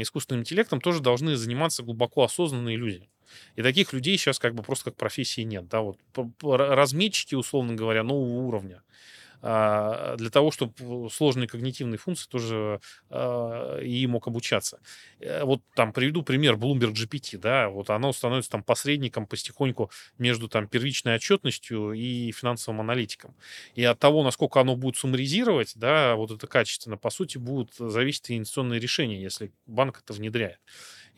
искусственным 0.00 0.42
интеллектом 0.42 0.80
тоже 0.80 1.00
должны 1.00 1.36
заниматься 1.36 1.82
глубоко 1.82 2.24
осознанные 2.24 2.76
люди. 2.76 3.08
И 3.56 3.62
таких 3.62 3.92
людей 3.92 4.16
сейчас 4.16 4.38
как 4.38 4.54
бы 4.54 4.62
просто 4.62 4.86
как 4.86 4.96
профессии 4.96 5.42
нет. 5.42 5.68
Да, 5.68 5.80
вот 5.80 5.98
разметчики, 6.42 7.34
условно 7.34 7.74
говоря, 7.74 8.02
нового 8.02 8.42
уровня. 8.46 8.82
А, 9.40 10.16
Для 10.16 10.30
того, 10.30 10.50
чтобы 10.50 11.10
сложные 11.10 11.48
когнитивные 11.48 11.98
функции 11.98 12.28
тоже 12.28 12.80
а, 13.10 13.78
и 13.80 14.06
мог 14.06 14.26
обучаться. 14.26 14.80
Э, 15.20 15.44
Вот 15.44 15.62
там 15.74 15.92
приведу 15.92 16.22
пример 16.22 16.54
Bloomberg 16.56 16.92
GPT, 16.92 17.38
да, 17.38 17.68
вот 17.68 17.90
оно 17.90 18.12
становится 18.12 18.50
там 18.50 18.62
посредником 18.62 19.26
потихоньку 19.26 19.90
между 20.18 20.48
там 20.48 20.66
первичной 20.68 21.14
отчетностью 21.16 21.92
и 21.92 22.32
финансовым 22.32 22.80
аналитиком. 22.80 23.36
И 23.74 23.84
от 23.84 23.98
того, 23.98 24.22
насколько 24.24 24.60
оно 24.60 24.76
будет 24.76 24.96
суммаризировать, 24.96 25.72
да, 25.76 26.16
вот 26.16 26.30
это 26.30 26.46
качественно, 26.46 26.96
по 26.96 27.10
сути, 27.10 27.38
будут 27.38 27.74
зависеть 27.78 28.30
инвестиционные 28.30 28.80
решения, 28.80 29.20
если 29.22 29.52
банк 29.66 30.00
это 30.04 30.12
внедряет. 30.12 30.58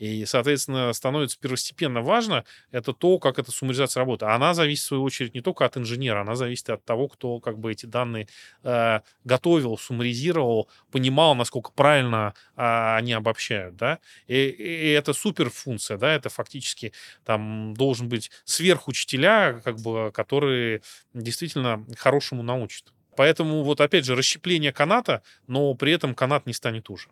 И, 0.01 0.25
соответственно, 0.25 0.91
становится 0.93 1.37
первостепенно 1.39 2.01
важно 2.01 2.43
это 2.71 2.91
то, 2.91 3.19
как 3.19 3.37
эта 3.37 3.51
суммаризация 3.51 4.01
работает. 4.01 4.31
Она 4.33 4.55
зависит, 4.55 4.83
в 4.85 4.87
свою 4.87 5.03
очередь, 5.03 5.35
не 5.35 5.41
только 5.41 5.63
от 5.63 5.77
инженера, 5.77 6.21
она 6.21 6.35
зависит 6.35 6.71
от 6.71 6.83
того, 6.83 7.07
кто 7.07 7.39
как 7.39 7.59
бы 7.59 7.71
эти 7.71 7.85
данные 7.85 8.27
э, 8.63 9.01
готовил, 9.25 9.77
суммаризировал, 9.77 10.67
понимал, 10.91 11.35
насколько 11.35 11.71
правильно 11.71 12.33
э, 12.57 12.95
они 12.97 13.13
обобщают, 13.13 13.75
да. 13.75 13.99
И, 14.25 14.33
и 14.47 14.89
это 14.89 15.13
супер 15.13 15.51
функция, 15.51 15.97
да, 15.97 16.15
это 16.15 16.29
фактически 16.29 16.93
там 17.23 17.75
должен 17.75 18.09
быть 18.09 18.31
сверхучителя, 18.43 19.61
как 19.63 19.79
бы, 19.81 20.11
которые 20.11 20.81
действительно 21.13 21.85
хорошему 21.95 22.41
научат. 22.41 22.91
Поэтому 23.15 23.61
вот 23.61 23.81
опять 23.81 24.05
же 24.05 24.15
расщепление 24.15 24.71
каната, 24.73 25.21
но 25.45 25.75
при 25.75 25.91
этом 25.91 26.15
канат 26.15 26.47
не 26.47 26.53
станет 26.53 26.89
уже. 26.89 27.09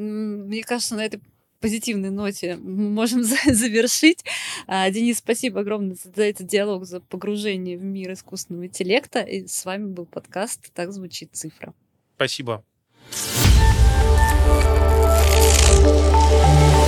Мне 0.00 0.62
кажется, 0.62 0.94
на 0.96 1.04
этой 1.04 1.20
позитивной 1.60 2.10
ноте 2.10 2.56
мы 2.56 2.88
можем 2.90 3.22
завершить. 3.22 4.24
А, 4.66 4.90
Денис, 4.90 5.18
спасибо 5.18 5.60
огромное 5.60 5.96
за 6.02 6.22
этот 6.22 6.46
диалог, 6.46 6.86
за 6.86 7.00
погружение 7.00 7.76
в 7.76 7.82
мир 7.82 8.12
искусственного 8.12 8.66
интеллекта. 8.66 9.20
И 9.20 9.46
с 9.46 9.64
вами 9.64 9.92
был 9.92 10.06
подкаст 10.06 10.72
«Так 10.72 10.92
звучит 10.92 11.30
цифра». 11.32 11.74
Спасибо. 12.16 12.64
thank 15.82 16.74
you 16.74 16.79